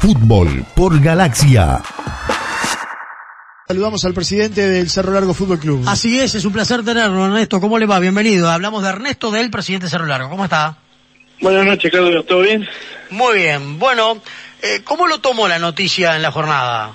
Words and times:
Fútbol 0.00 0.64
por 0.74 0.98
Galaxia. 0.98 1.82
Saludamos 3.68 4.02
al 4.06 4.14
presidente 4.14 4.66
del 4.66 4.88
Cerro 4.88 5.12
Largo 5.12 5.34
Fútbol 5.34 5.58
Club. 5.58 5.84
Así 5.86 6.18
es, 6.18 6.34
es 6.34 6.46
un 6.46 6.54
placer 6.54 6.82
tenerlo, 6.82 7.26
Ernesto. 7.26 7.60
¿Cómo 7.60 7.78
le 7.78 7.84
va? 7.84 8.00
Bienvenido. 8.00 8.48
Hablamos 8.48 8.82
de 8.82 8.88
Ernesto 8.88 9.30
del 9.30 9.50
presidente 9.50 9.90
Cerro 9.90 10.06
Largo. 10.06 10.30
¿Cómo 10.30 10.44
está? 10.44 10.78
Buenas 11.42 11.66
noches, 11.66 11.90
Claudio. 11.90 12.22
¿Todo 12.22 12.40
bien? 12.40 12.66
Muy 13.10 13.36
bien. 13.36 13.78
Bueno, 13.78 14.22
eh, 14.62 14.80
¿cómo 14.84 15.06
lo 15.06 15.18
tomó 15.18 15.46
la 15.46 15.58
noticia 15.58 16.16
en 16.16 16.22
la 16.22 16.32
jornada? 16.32 16.94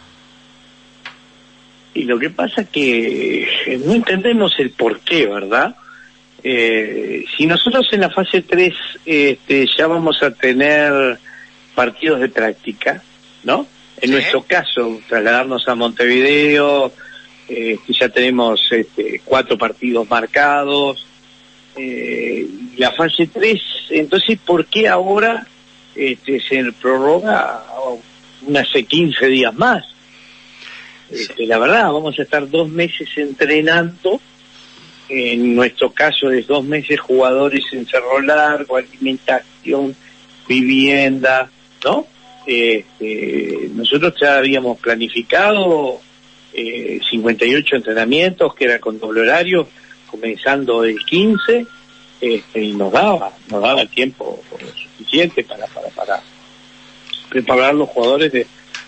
Y 1.94 2.06
lo 2.06 2.18
que 2.18 2.32
pasa 2.32 2.62
es 2.62 2.70
que 2.70 3.78
no 3.86 3.94
entendemos 3.94 4.52
el 4.58 4.72
por 4.72 5.00
qué, 5.02 5.28
¿verdad? 5.28 5.76
Eh, 6.44 7.24
si 7.38 7.46
nosotros 7.46 7.88
en 7.92 8.02
la 8.02 8.10
fase 8.10 8.42
3 8.42 8.74
este, 9.06 9.68
ya 9.78 9.86
vamos 9.86 10.24
a 10.24 10.32
tener 10.32 11.20
partidos 11.76 12.20
de 12.22 12.30
práctica, 12.30 13.04
¿no? 13.44 13.68
En 14.02 14.12
nuestro 14.12 14.44
caso, 14.44 15.00
trasladarnos 15.08 15.68
a 15.68 15.76
Montevideo, 15.76 16.92
eh, 17.48 17.78
ya 17.88 18.10
tenemos 18.10 18.68
este, 18.72 19.22
cuatro 19.24 19.58
partidos 19.58 20.10
marcados. 20.10 21.06
Eh, 21.78 22.48
la 22.78 22.92
fase 22.92 23.28
3, 23.28 23.62
entonces, 23.92 24.40
¿por 24.46 24.66
qué 24.66 24.88
ahora 24.88 25.46
este, 25.94 26.40
se 26.40 26.64
prorroga 26.74 27.64
unas 28.42 28.68
15 28.70 29.28
días 29.28 29.54
más? 29.54 29.86
Este, 31.10 31.46
la 31.46 31.58
verdad, 31.58 31.92
vamos 31.92 32.18
a 32.18 32.24
estar 32.24 32.50
dos 32.50 32.70
meses 32.70 33.10
entrenando. 33.16 34.20
En 35.08 35.56
nuestro 35.56 35.92
caso 35.92 36.32
es 36.32 36.48
dos 36.48 36.64
meses 36.64 37.00
jugadores 37.00 37.64
en 37.72 37.86
cerro 37.86 38.20
largo, 38.22 38.78
alimentación, 38.78 39.96
vivienda, 40.48 41.50
¿no? 41.84 42.08
Este, 42.46 43.70
nosotros 43.74 44.14
ya 44.22 44.38
habíamos 44.38 44.80
planificado 44.80 46.00
eh, 46.54 47.00
58 47.10 47.76
entrenamientos 47.76 48.54
que 48.54 48.66
eran 48.66 48.80
con 48.80 49.00
doble 49.00 49.22
horario, 49.22 49.68
comenzando 50.10 50.84
el 50.84 51.00
15, 51.04 51.66
este, 52.22 52.62
y 52.62 52.74
nos 52.74 52.92
daba, 52.92 53.34
nos 53.50 53.62
daba 53.62 53.82
el 53.82 53.90
tiempo 53.90 54.42
suficiente 54.98 55.44
para, 55.44 55.66
para, 55.68 55.90
para 55.90 56.24
preparar 57.30 57.76
los 57.76 57.90
jugadores 57.90 58.32
de, 58.32 58.48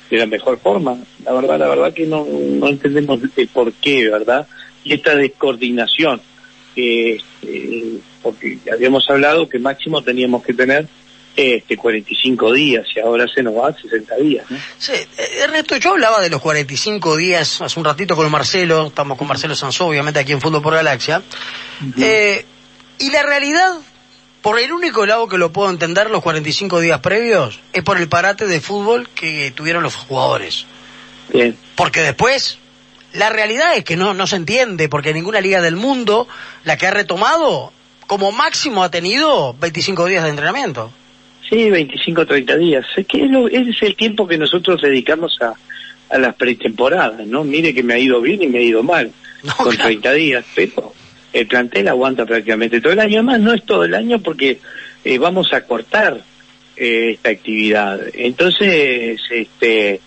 de 0.10 0.18
la 0.18 0.26
mejor 0.26 0.60
forma. 0.60 0.98
La 1.24 1.34
verdad, 1.34 1.60
la 1.60 1.68
verdad 1.68 1.94
que 1.94 2.06
no, 2.06 2.26
no 2.26 2.68
entendemos 2.68 3.20
el 3.36 3.48
por 3.48 3.74
qué, 3.74 4.10
¿verdad? 4.10 4.48
Y 4.84 4.94
esta 4.94 5.16
descoordinación, 5.16 6.22
eh, 6.76 7.20
porque 8.22 8.60
habíamos 8.72 9.10
hablado 9.10 9.50
que 9.50 9.60
máximo 9.60 10.02
teníamos 10.02 10.44
que 10.44 10.54
tener 10.54 10.88
este 11.38 11.78
45 11.78 12.52
días 12.52 12.88
y 12.96 13.00
ahora 13.00 13.28
se 13.28 13.44
nos 13.44 13.56
va 13.56 13.70
a 13.70 13.74
60 13.74 14.16
días. 14.16 14.46
Sí, 14.80 14.94
Ernesto, 15.40 15.78
yo 15.78 15.92
hablaba 15.92 16.20
de 16.20 16.32
los 16.32 16.42
45 16.42 17.16
días 17.16 17.62
hace 17.62 17.80
un 17.80 17.86
ratito 17.86 18.16
con 18.16 18.30
Marcelo, 18.32 18.88
estamos 18.88 19.20
con 19.20 19.28
Marcelo 19.28 19.56
Sanzó, 19.56 19.86
obviamente 19.86 20.20
aquí 20.20 20.32
en 20.32 20.42
Fútbol 20.42 20.64
por 20.64 20.74
Galaxia, 20.74 21.22
eh, 22.00 22.44
y 22.98 23.12
la 23.12 23.22
realidad, 23.22 23.76
por 24.42 24.60
el 24.60 24.72
único 24.72 25.06
lado 25.06 25.28
que 25.28 25.38
lo 25.38 25.54
puedo 25.54 25.70
entender, 25.70 26.10
los 26.10 26.24
45 26.24 26.80
días 26.80 27.02
previos, 27.02 27.60
es 27.72 27.84
por 27.84 27.98
el 27.98 28.10
parate 28.10 28.48
de 28.48 28.60
fútbol 28.60 29.08
que 29.10 29.52
tuvieron 29.52 29.84
los 29.84 29.96
jugadores. 29.96 30.66
Bien. 31.32 31.56
Porque 31.76 32.02
después, 32.02 32.58
la 33.14 33.30
realidad 33.30 33.76
es 33.76 33.84
que 33.84 33.96
no, 33.96 34.16
no 34.16 34.26
se 34.26 34.38
entiende, 34.38 34.90
porque 34.90 35.14
ninguna 35.14 35.40
liga 35.40 35.62
del 35.62 35.76
mundo, 35.76 36.28
la 36.64 36.78
que 36.78 36.88
ha 36.88 36.92
retomado, 36.92 37.72
como 38.08 38.32
máximo 38.32 38.84
ha 38.84 38.90
tenido 38.90 39.54
25 39.54 40.06
días 40.08 40.24
de 40.24 40.32
entrenamiento. 40.32 40.92
Sí, 41.50 41.70
25 41.70 42.26
30 42.26 42.58
días. 42.58 42.86
Es 42.96 43.06
que 43.08 43.24
es 43.24 43.32
lo- 43.32 43.48
es 43.48 43.82
el 43.82 43.96
tiempo 43.96 44.28
que 44.28 44.38
nosotros 44.38 44.82
dedicamos 44.82 45.38
a, 45.42 45.54
a 46.14 46.18
las 46.18 46.36
pretemporadas, 46.36 47.26
¿no? 47.28 47.44
Mire 47.44 47.74
que 47.74 47.84
me 47.84 47.94
ha 47.94 48.00
ido 48.00 48.20
bien 48.22 48.44
y 48.44 48.48
me 48.48 48.60
ha 48.60 48.62
ido 48.62 48.84
mal 48.84 49.12
No, 49.44 49.54
con 49.56 49.72
claro. 49.76 49.88
30 49.90 50.14
días, 50.14 50.46
pero 50.56 50.94
el 51.34 51.48
plantel 51.48 51.88
aguanta 51.88 52.26
prácticamente 52.26 52.82
todo 52.82 52.94
el 52.94 53.00
año. 53.00 53.16
Además, 53.20 53.40
no 53.42 53.54
es 53.54 53.64
todo 53.66 53.84
el 53.86 53.94
año 53.94 54.20
porque 54.20 54.60
eh, 55.06 55.18
vamos 55.18 55.54
a 55.54 55.62
cortar 55.62 56.22
eh, 56.76 57.12
esta 57.14 57.30
actividad. 57.30 58.00
Entonces, 58.14 59.22
este, 59.30 60.02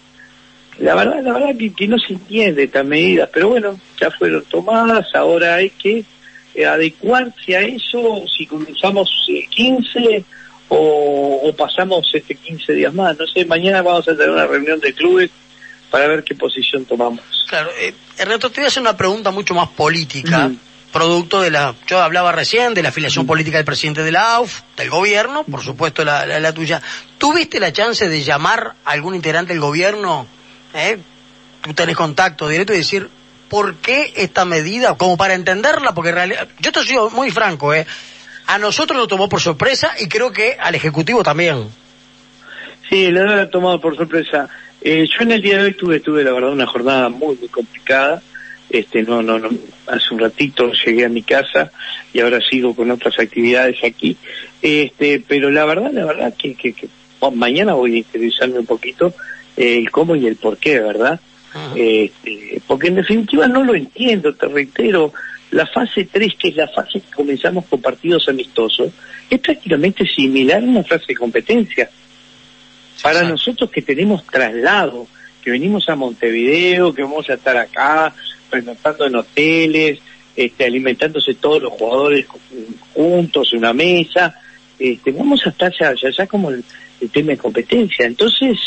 la 0.79 0.95
verdad, 0.95 1.23
la 1.23 1.33
verdad 1.33 1.57
que, 1.57 1.73
que 1.73 1.87
no 1.89 1.99
se 1.99 2.15
entiende 2.15 2.65
estas 2.65 2.85
medidas, 2.85 3.29
pero 3.33 3.49
bueno, 3.49 3.79
ya 4.01 4.11
fueron 4.11 4.45
tomadas, 4.45 5.07
ahora 5.15 5.55
hay 5.57 5.71
que 5.71 6.05
eh, 6.55 6.67
adecuarse 6.67 7.57
a 7.57 7.63
eso, 7.63 8.25
si 8.37 8.47
comenzamos 8.47 9.09
eh, 9.29 9.47
15 9.51 10.25
o, 10.71 11.41
o 11.43 11.53
pasamos 11.55 12.09
este 12.15 12.37
15 12.37 12.73
días 12.73 12.95
más, 12.95 13.19
no 13.19 13.27
sé, 13.27 13.45
mañana 13.45 13.83
vamos 13.83 14.09
a 14.09 14.13
tener 14.13 14.31
una 14.31 14.47
reunión 14.47 14.81
de 14.81 14.95
clubes 14.95 15.31
para 15.91 16.07
ver 16.07 16.23
qué 16.23 16.35
posición 16.35 16.85
tomamos. 16.85 17.21
Claro, 17.49 17.71
eh, 17.79 17.93
Ernesto, 18.17 18.51
te 18.51 18.61
voy 18.61 18.67
a 18.67 18.69
hacer 18.69 18.81
una 18.81 18.97
pregunta 18.97 19.33
mucho 19.33 19.53
más 19.53 19.69
política, 19.71 20.51
producto 20.93 21.41
de 21.41 21.51
la, 21.51 21.75
yo 21.89 22.01
hablaba 22.01 22.31
recién 22.31 22.73
de 22.75 22.83
la 22.83 22.91
afiliación 22.91 23.27
política 23.27 23.59
del 23.59 23.65
presidente 23.65 24.05
de 24.05 24.13
la 24.13 24.37
AUF, 24.37 24.61
del 24.77 24.91
gobierno, 24.91 25.43
por 25.43 25.63
supuesto 25.63 26.05
la, 26.05 26.25
la, 26.25 26.39
la 26.39 26.55
tuya. 26.55 26.81
¿Tuviste 27.19 27.59
la 27.59 27.73
chance 27.73 28.09
de 28.09 28.23
llamar 28.23 28.75
a 28.85 28.91
algún 28.93 29.17
integrante 29.17 29.53
del 29.53 29.61
gobierno? 29.61 30.27
¿Eh? 30.73 30.99
Tú 31.63 31.75
tenés 31.75 31.97
contacto 31.97 32.49
directo 32.49 32.73
y 32.73 32.79
decir, 32.79 33.11
¿por 33.49 33.75
qué 33.77 34.13
esta 34.17 34.45
medida? 34.45 34.97
Como 34.97 35.17
para 35.17 35.35
entenderla, 35.35 35.93
porque 35.93 36.11
en 36.11 36.15
realidad, 36.15 36.49
yo 36.61 36.71
te 36.71 36.85
soy 36.85 37.11
muy 37.11 37.33
franco, 37.33 37.75
¿eh? 37.75 37.87
A 38.51 38.59
nosotros 38.59 38.99
nos 38.99 39.07
tomó 39.07 39.29
por 39.29 39.41
sorpresa 39.41 39.95
y 40.01 40.09
creo 40.09 40.33
que 40.33 40.57
al 40.59 40.75
Ejecutivo 40.75 41.23
también. 41.23 41.69
Sí, 42.89 43.07
lo 43.07 43.41
he 43.41 43.47
tomado 43.47 43.81
por 43.81 43.97
sorpresa. 43.97 44.49
Eh, 44.81 45.07
yo 45.07 45.23
en 45.23 45.31
el 45.31 45.41
día 45.41 45.59
de 45.59 45.65
hoy 45.67 45.75
tuve, 45.75 46.01
tuve 46.01 46.25
la 46.25 46.33
verdad 46.33 46.51
una 46.51 46.67
jornada 46.67 47.09
muy, 47.11 47.37
muy 47.37 47.47
complicada. 47.47 48.21
Este, 48.69 49.05
no, 49.05 49.23
no, 49.23 49.39
no, 49.39 49.51
hace 49.87 50.13
un 50.13 50.19
ratito 50.19 50.73
llegué 50.85 51.05
a 51.05 51.09
mi 51.09 51.23
casa 51.23 51.71
y 52.13 52.19
ahora 52.19 52.41
sigo 52.41 52.75
con 52.75 52.91
otras 52.91 53.21
actividades 53.21 53.85
aquí. 53.85 54.17
Este, 54.61 55.23
pero 55.29 55.49
la 55.49 55.65
verdad, 55.65 55.93
la 55.93 56.07
verdad 56.07 56.35
que, 56.37 56.57
que, 56.57 56.73
que 56.73 56.89
mañana 57.33 57.75
voy 57.75 57.95
a 57.95 57.99
interesarme 57.99 58.59
un 58.59 58.67
poquito 58.67 59.15
eh, 59.57 59.77
el 59.79 59.93
cómo 59.93 60.17
y 60.17 60.27
el 60.27 60.35
por 60.35 60.59
qué, 60.59 60.81
¿verdad? 60.81 61.21
Este, 61.77 62.61
porque 62.67 62.89
en 62.89 62.97
definitiva 62.97 63.47
no 63.47 63.63
lo 63.63 63.77
entiendo, 63.77 64.35
te 64.35 64.47
reitero, 64.47 65.13
la 65.51 65.67
fase 65.67 66.09
3, 66.11 66.35
que 66.37 66.49
es 66.49 66.57
la 66.57 66.69
fase 66.69 67.01
que 67.01 67.11
comenzamos 67.15 67.67
con 67.67 67.81
partidos 67.81 68.29
amistosos, 68.29 68.93
es 69.29 69.41
prácticamente 69.41 70.07
similar 70.07 70.63
a 70.63 70.67
una 70.67 70.85
fase 70.85 71.07
de 71.09 71.17
competencia. 71.17 71.91
Para 73.03 73.21
Exacto. 73.21 73.33
nosotros 73.33 73.71
que 73.71 73.83
tenemos 73.83 74.25
traslado, 74.27 75.07
que 75.43 75.51
venimos 75.51 75.89
a 75.89 75.97
Montevideo, 75.97 76.95
que 76.95 77.03
vamos 77.03 77.29
a 77.31 77.35
estar 77.35 77.57
acá, 77.57 78.15
pernoctando 78.51 79.07
en 79.07 79.17
hoteles, 79.17 79.99
este, 80.37 80.65
alimentándose 80.65 81.35
todos 81.35 81.63
los 81.63 81.73
jugadores 81.73 82.27
juntos 82.93 83.51
en 83.53 83.59
una 83.59 83.73
mesa, 83.73 84.39
este, 84.79 85.11
vamos 85.13 85.45
a 85.47 85.51
estar 85.51 85.73
ya, 85.79 85.95
ya, 85.95 86.11
ya 86.11 86.27
como 86.27 86.51
el, 86.51 86.65
el 87.01 87.11
tema 87.11 87.31
de 87.31 87.39
competencia. 87.39 88.07
Entonces, 88.07 88.59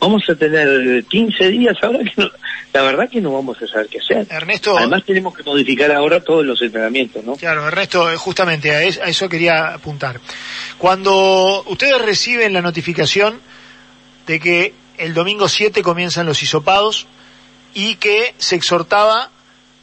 vamos 0.00 0.22
a 0.28 0.34
tener 0.34 1.04
15 1.04 1.48
días 1.50 1.76
ahora 1.82 1.98
que 2.00 2.12
no- 2.16 2.30
la 2.72 2.82
verdad 2.82 3.08
que 3.10 3.20
no 3.20 3.32
vamos 3.32 3.60
a 3.62 3.66
saber 3.66 3.88
qué 3.88 3.98
hacer. 3.98 4.26
Ernesto, 4.30 4.76
Además 4.78 5.02
tenemos 5.04 5.36
que 5.36 5.42
modificar 5.42 5.90
ahora 5.92 6.20
todos 6.20 6.44
los 6.46 6.60
entrenamientos, 6.62 7.22
¿no? 7.24 7.34
claro, 7.36 7.66
Ernesto, 7.68 8.10
eh, 8.10 8.16
justamente 8.16 8.70
a 8.74 8.82
es- 8.82 8.98
a 8.98 9.04
eso 9.04 9.28
quería 9.28 9.74
apuntar. 9.74 10.20
Cuando 10.78 11.62
ustedes 11.66 12.00
reciben 12.00 12.52
la 12.52 12.62
notificación 12.62 13.40
de 14.26 14.40
que 14.40 14.74
el 14.98 15.14
domingo 15.14 15.48
7 15.48 15.82
comienzan 15.82 16.26
los 16.26 16.42
hisopados 16.42 17.06
y 17.74 17.96
que 17.96 18.34
se 18.38 18.56
exhortaba 18.56 19.30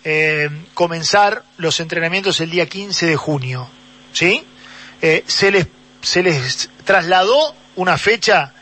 eh, 0.09 0.49
comenzar 0.73 1.43
los 1.57 1.79
entrenamientos 1.81 2.39
el 2.39 2.49
día 2.49 2.65
15 2.67 3.05
de 3.07 3.15
junio, 3.17 3.67
¿sí? 4.13 4.43
Eh, 5.01 5.23
se 5.27 5.51
les 5.51 5.67
se 6.01 6.23
les 6.23 6.69
trasladó 6.85 7.53
una 7.75 7.97
fecha 7.97 8.53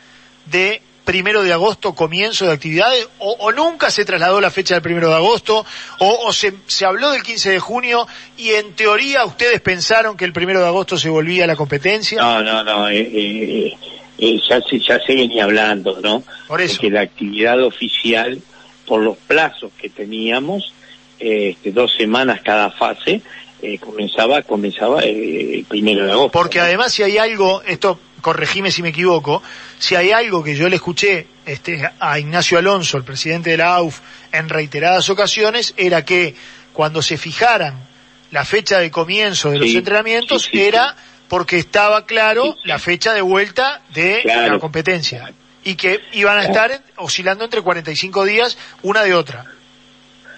de 0.46 0.82
primero 1.06 1.42
de 1.42 1.52
agosto 1.54 1.94
comienzo 1.94 2.44
de 2.44 2.52
actividades 2.52 3.08
o, 3.18 3.30
o 3.38 3.52
nunca 3.52 3.90
se 3.90 4.04
trasladó 4.04 4.42
la 4.42 4.50
fecha 4.50 4.74
del 4.74 4.82
primero 4.82 5.08
de 5.08 5.14
agosto 5.14 5.64
o, 6.00 6.26
o 6.26 6.32
se, 6.34 6.52
se 6.66 6.84
habló 6.84 7.12
del 7.12 7.22
15 7.22 7.52
de 7.52 7.58
junio 7.58 8.06
y 8.36 8.50
en 8.50 8.74
teoría 8.74 9.24
ustedes 9.24 9.62
pensaron 9.62 10.18
que 10.18 10.26
el 10.26 10.34
primero 10.34 10.60
de 10.60 10.66
agosto 10.66 10.98
se 10.98 11.08
volvía 11.08 11.44
a 11.44 11.46
la 11.46 11.56
competencia 11.56 12.20
No, 12.20 12.42
no, 12.42 12.62
no, 12.62 12.88
eh, 12.90 12.98
eh, 13.00 13.72
eh, 14.18 14.40
ya, 14.48 14.60
se, 14.60 14.78
ya 14.78 14.98
se 15.00 15.14
venía 15.14 15.44
hablando, 15.44 16.00
¿no? 16.00 16.22
Por 16.48 16.60
eso. 16.60 16.80
Que 16.80 16.90
la 16.90 17.02
actividad 17.02 17.62
oficial, 17.62 18.40
por 18.86 19.00
los 19.00 19.16
plazos 19.16 19.70
que 19.80 19.88
teníamos, 19.88 20.72
este, 21.18 21.72
dos 21.72 21.94
semanas 21.94 22.40
cada 22.42 22.70
fase, 22.70 23.22
eh, 23.62 23.78
comenzaba 23.78 24.42
comenzaba 24.42 25.00
el 25.00 25.64
primero 25.68 26.04
de 26.04 26.12
agosto. 26.12 26.32
Porque 26.32 26.60
además 26.60 26.92
si 26.92 27.02
hay 27.02 27.18
algo, 27.18 27.62
esto 27.62 27.98
corregime 28.26 28.72
si 28.72 28.82
me 28.82 28.88
equivoco, 28.88 29.40
si 29.78 29.94
hay 29.94 30.10
algo 30.10 30.42
que 30.42 30.56
yo 30.56 30.68
le 30.68 30.74
escuché 30.74 31.28
este, 31.46 31.88
a 32.00 32.18
Ignacio 32.18 32.58
Alonso, 32.58 32.96
el 32.96 33.04
presidente 33.04 33.50
de 33.50 33.58
la 33.58 33.72
AUF, 33.76 34.00
en 34.32 34.48
reiteradas 34.48 35.08
ocasiones, 35.10 35.74
era 35.76 36.04
que 36.04 36.34
cuando 36.72 37.02
se 37.02 37.18
fijaran 37.18 37.86
la 38.32 38.44
fecha 38.44 38.80
de 38.80 38.90
comienzo 38.90 39.52
de 39.52 39.60
los 39.60 39.68
Sí, 39.68 39.76
entrenamientos, 39.76 40.42
sí, 40.42 40.50
sí, 40.54 40.60
era 40.64 40.96
porque 41.28 41.56
estaba 41.58 42.04
claro 42.04 42.56
la 42.64 42.80
fecha 42.80 43.12
de 43.12 43.20
vuelta 43.20 43.80
de 43.94 44.22
Claro. 44.24 44.54
la 44.54 44.58
competencia. 44.58 45.32
y 45.62 45.76
que 45.76 46.00
iban 46.12 46.36
a 46.38 46.42
estar 46.44 46.80
oscilando 46.96 47.44
entre 47.44 47.62
45 47.62 48.24
días 48.24 48.58
una 48.82 49.04
de 49.04 49.14
otra. 49.14 49.44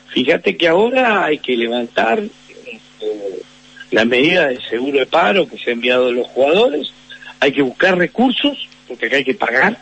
Fíjate 0.09 0.59
que 0.59 0.69
ahora 0.69 1.25
hay 1.25 1.39
que 1.39 1.57
levantar 1.57 2.19
eh, 2.21 3.43
la 3.91 4.05
medida 4.05 4.49
de 4.49 4.61
seguro 4.69 4.99
de 4.99 5.07
paro 5.07 5.49
que 5.49 5.57
se 5.57 5.71
ha 5.71 5.73
enviado 5.73 6.09
a 6.09 6.13
los 6.13 6.27
jugadores, 6.29 6.93
hay 7.41 7.53
que 7.53 7.63
buscar 7.63 7.97
recursos, 7.97 8.69
porque 8.87 9.07
acá 9.07 9.17
hay 9.17 9.25
que 9.25 9.35
pagar, 9.35 9.79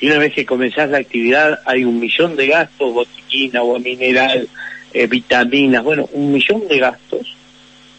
y 0.00 0.06
una 0.06 0.18
vez 0.18 0.32
que 0.32 0.46
comenzás 0.46 0.90
la 0.90 0.98
actividad 0.98 1.60
hay 1.66 1.84
un 1.84 2.00
millón 2.00 2.36
de 2.36 2.46
gastos, 2.46 2.92
botiquina, 2.92 3.60
agua 3.60 3.78
mineral, 3.78 4.48
eh, 4.92 5.06
vitaminas, 5.06 5.84
bueno, 5.84 6.08
un 6.12 6.32
millón 6.32 6.66
de 6.68 6.78
gastos, 6.78 7.36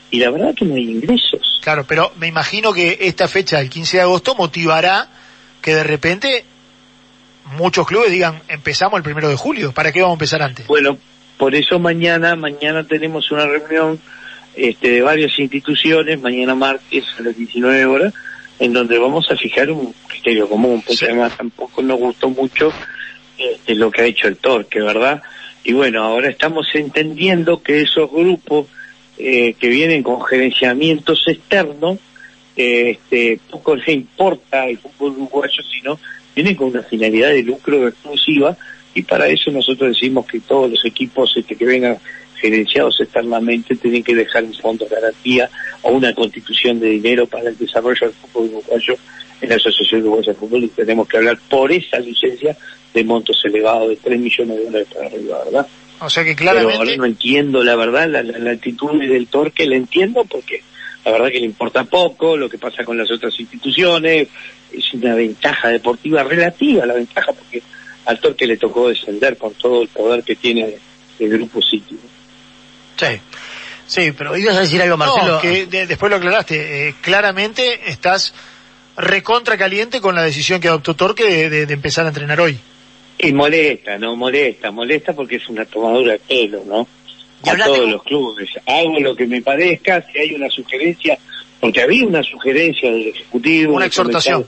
y 0.10 0.20
la 0.20 0.30
verdad 0.30 0.54
que 0.56 0.66
no 0.66 0.76
hay 0.76 0.90
ingresos. 0.90 1.60
Claro, 1.64 1.86
pero 1.88 2.12
me 2.18 2.28
imagino 2.28 2.74
que 2.74 2.98
esta 3.02 3.28
fecha 3.28 3.60
del 3.60 3.70
15 3.70 3.98
de 3.98 4.04
agosto 4.04 4.36
motivará 4.36 5.08
que 5.62 5.76
de 5.76 5.84
repente 5.84 6.44
muchos 7.58 7.88
clubes 7.88 8.12
digan, 8.12 8.42
empezamos 8.48 8.98
el 8.98 9.04
primero 9.04 9.30
de 9.30 9.36
julio, 9.36 9.72
¿para 9.72 9.92
qué 9.92 10.02
vamos 10.02 10.16
a 10.16 10.18
empezar 10.18 10.42
antes? 10.42 10.68
Bueno, 10.68 10.98
por 11.38 11.56
eso 11.56 11.80
mañana, 11.80 12.36
mañana 12.36 12.84
tenemos 12.84 13.32
una 13.32 13.46
reunión 13.46 14.00
este, 14.56 14.90
de 14.90 15.02
varias 15.02 15.38
instituciones, 15.40 16.20
mañana 16.20 16.56
martes 16.56 17.06
a 17.18 17.24
las 17.24 17.36
19 17.36 17.86
horas, 17.86 18.14
en 18.62 18.74
donde 18.74 19.00
vamos 19.00 19.30
a 19.32 19.36
fijar 19.36 19.72
un 19.72 19.92
criterio 20.08 20.48
común, 20.48 20.84
porque 20.86 21.06
además 21.06 21.36
tampoco 21.36 21.82
nos 21.82 21.98
gustó 21.98 22.30
mucho 22.30 22.72
este, 23.36 23.74
lo 23.74 23.90
que 23.90 24.04
ha 24.04 24.06
hecho 24.06 24.28
el 24.28 24.38
Torque, 24.38 24.80
¿verdad? 24.80 25.24
Y 25.64 25.74
bueno, 25.74 26.04
ahora 26.04 26.30
estamos 26.30 26.68
entendiendo 26.76 27.64
que 27.64 27.82
esos 27.82 28.12
grupos 28.12 28.68
eh, 29.18 29.56
que 29.60 29.68
vienen 29.68 30.04
con 30.04 30.22
gerenciamientos 30.22 31.28
externos, 31.28 31.98
eh, 32.56 32.92
este, 32.92 33.40
poco 33.50 33.76
les 33.76 33.88
importa 33.88 34.68
el 34.68 34.78
fútbol 34.78 35.14
uruguayo, 35.14 35.64
sino 35.64 36.00
vienen 36.36 36.54
con 36.54 36.68
una 36.68 36.84
finalidad 36.84 37.30
de 37.30 37.42
lucro 37.42 37.88
exclusiva 37.88 38.56
y 38.94 39.02
para 39.02 39.28
eso 39.28 39.50
nosotros 39.50 39.96
decimos 39.96 40.28
que 40.28 40.40
todos 40.40 40.70
los 40.70 40.86
equipos 40.86 41.34
este, 41.36 41.56
que 41.56 41.66
vengan 41.66 41.98
gerenciados 42.42 43.00
externamente 43.00 43.76
tienen 43.76 44.04
que 44.04 44.16
dejar 44.16 44.44
un 44.44 44.54
fondo 44.56 44.86
de 44.86 44.96
garantía 44.96 45.50
o 45.84 45.92
una 45.92 46.14
constitución 46.14 46.80
de 46.80 46.90
dinero 46.90 47.28
para 47.28 47.50
el 47.50 47.58
desarrollo 47.58 48.08
del 48.08 48.14
fútbol 48.14 48.50
uruguayo 48.50 48.96
en 49.42 49.50
la 49.50 49.56
Asociación 49.56 50.02
Uruguaya 50.02 50.34
de 50.34 50.40
Fútbol 50.40 50.64
y 50.64 50.68
tenemos 50.70 51.08
que 51.08 51.18
hablar 51.18 51.40
por 51.50 51.72
esa 51.72 52.00
licencia 52.00 52.58
de 52.94 53.04
montos 53.04 53.42
elevados 53.46 53.90
de 53.90 53.96
3 53.98 54.20
millones 54.20 54.58
de 54.58 54.66
dólares 54.66 54.88
para 54.94 55.08
arriba, 55.08 55.44
¿verdad? 55.46 55.68
O 56.00 56.10
sea 56.10 56.24
que 56.24 56.36
Pero 56.36 56.52
claramente... 56.52 56.78
ahora 56.78 56.96
no 56.98 57.06
entiendo 57.06 57.64
la 57.64 57.76
verdad, 57.76 58.10
la, 58.10 58.24
la, 58.24 58.40
la 58.40 58.52
actitud 58.52 59.00
del 59.00 59.28
Torque 59.28 59.66
la 59.66 59.76
entiendo 59.76 60.26
porque 60.26 60.62
la 61.06 61.12
verdad 61.12 61.30
que 61.30 61.40
le 61.40 61.46
importa 61.46 61.84
poco 61.84 62.38
lo 62.38 62.50
que 62.50 62.58
pasa 62.58 62.84
con 62.84 62.98
las 62.98 63.10
otras 63.12 63.40
instituciones, 63.40 64.28
es 64.72 64.94
una 64.94 65.16
ventaja 65.16 65.70
deportiva 65.70 66.24
relativa 66.24 66.86
la 66.86 66.94
ventaja 66.94 67.32
porque 67.34 67.62
al 68.06 68.20
Torque 68.20 68.48
le 68.48 68.58
tocó 68.58 68.90
descender 68.90 69.38
con 69.38 69.54
todo 69.54 69.84
el 69.84 69.88
poder 69.90 70.24
que 70.24 70.36
tiene 70.36 70.76
el 71.20 71.30
Grupo 71.30 71.62
City. 71.62 71.98
Sí. 72.98 73.20
Sí, 73.88 74.12
pero 74.14 74.38
ibas 74.38 74.56
a 74.56 74.62
decir 74.62 74.82
algo, 74.82 74.96
Marcelo. 74.98 75.34
No, 75.34 75.42
que 75.42 75.66
de- 75.66 75.86
después 75.88 76.10
lo 76.10 76.16
aclaraste. 76.18 76.88
eh, 76.90 76.96
claramente 77.02 77.90
estás 77.90 78.34
recontra 78.98 79.58
caliente 79.58 80.00
con 80.02 80.16
la 80.16 80.24
decisión 80.24 80.60
que 80.62 80.68
adoptó 80.68 80.96
Torque 80.96 81.24
de, 81.26 81.50
de- 81.50 81.66
de 81.66 81.74
empezar 81.74 82.06
a 82.06 82.10
entrenar 82.10 82.40
hoy. 82.40 82.58
Y 83.18 83.34
molesta, 83.34 83.98
¿no? 83.98 84.16
Molesta, 84.16 84.72
molesta 84.72 85.14
porque 85.14 85.36
es 85.38 85.48
una 85.50 85.66
tomadura 85.66 86.14
de 86.14 86.20
pelo, 86.20 86.64
¿no? 86.66 86.88
Y 87.44 87.50
A 87.50 87.58
todos 87.58 87.80
con- 87.80 87.92
los 87.92 88.04
clubes. 88.04 88.50
Hago 88.66 89.00
lo 89.00 89.16
que 89.16 89.28
me 89.28 89.42
parezca, 89.42 90.06
si 90.12 90.20
hay 90.20 90.34
una 90.36 90.50
sugerencia, 90.50 91.18
porque 91.60 91.82
había 91.82 92.06
una 92.06 92.24
sugerencia 92.24 92.92
del 92.92 93.08
Ejecutivo. 93.10 93.74
Una 93.76 93.86
exhortación. 93.88 94.46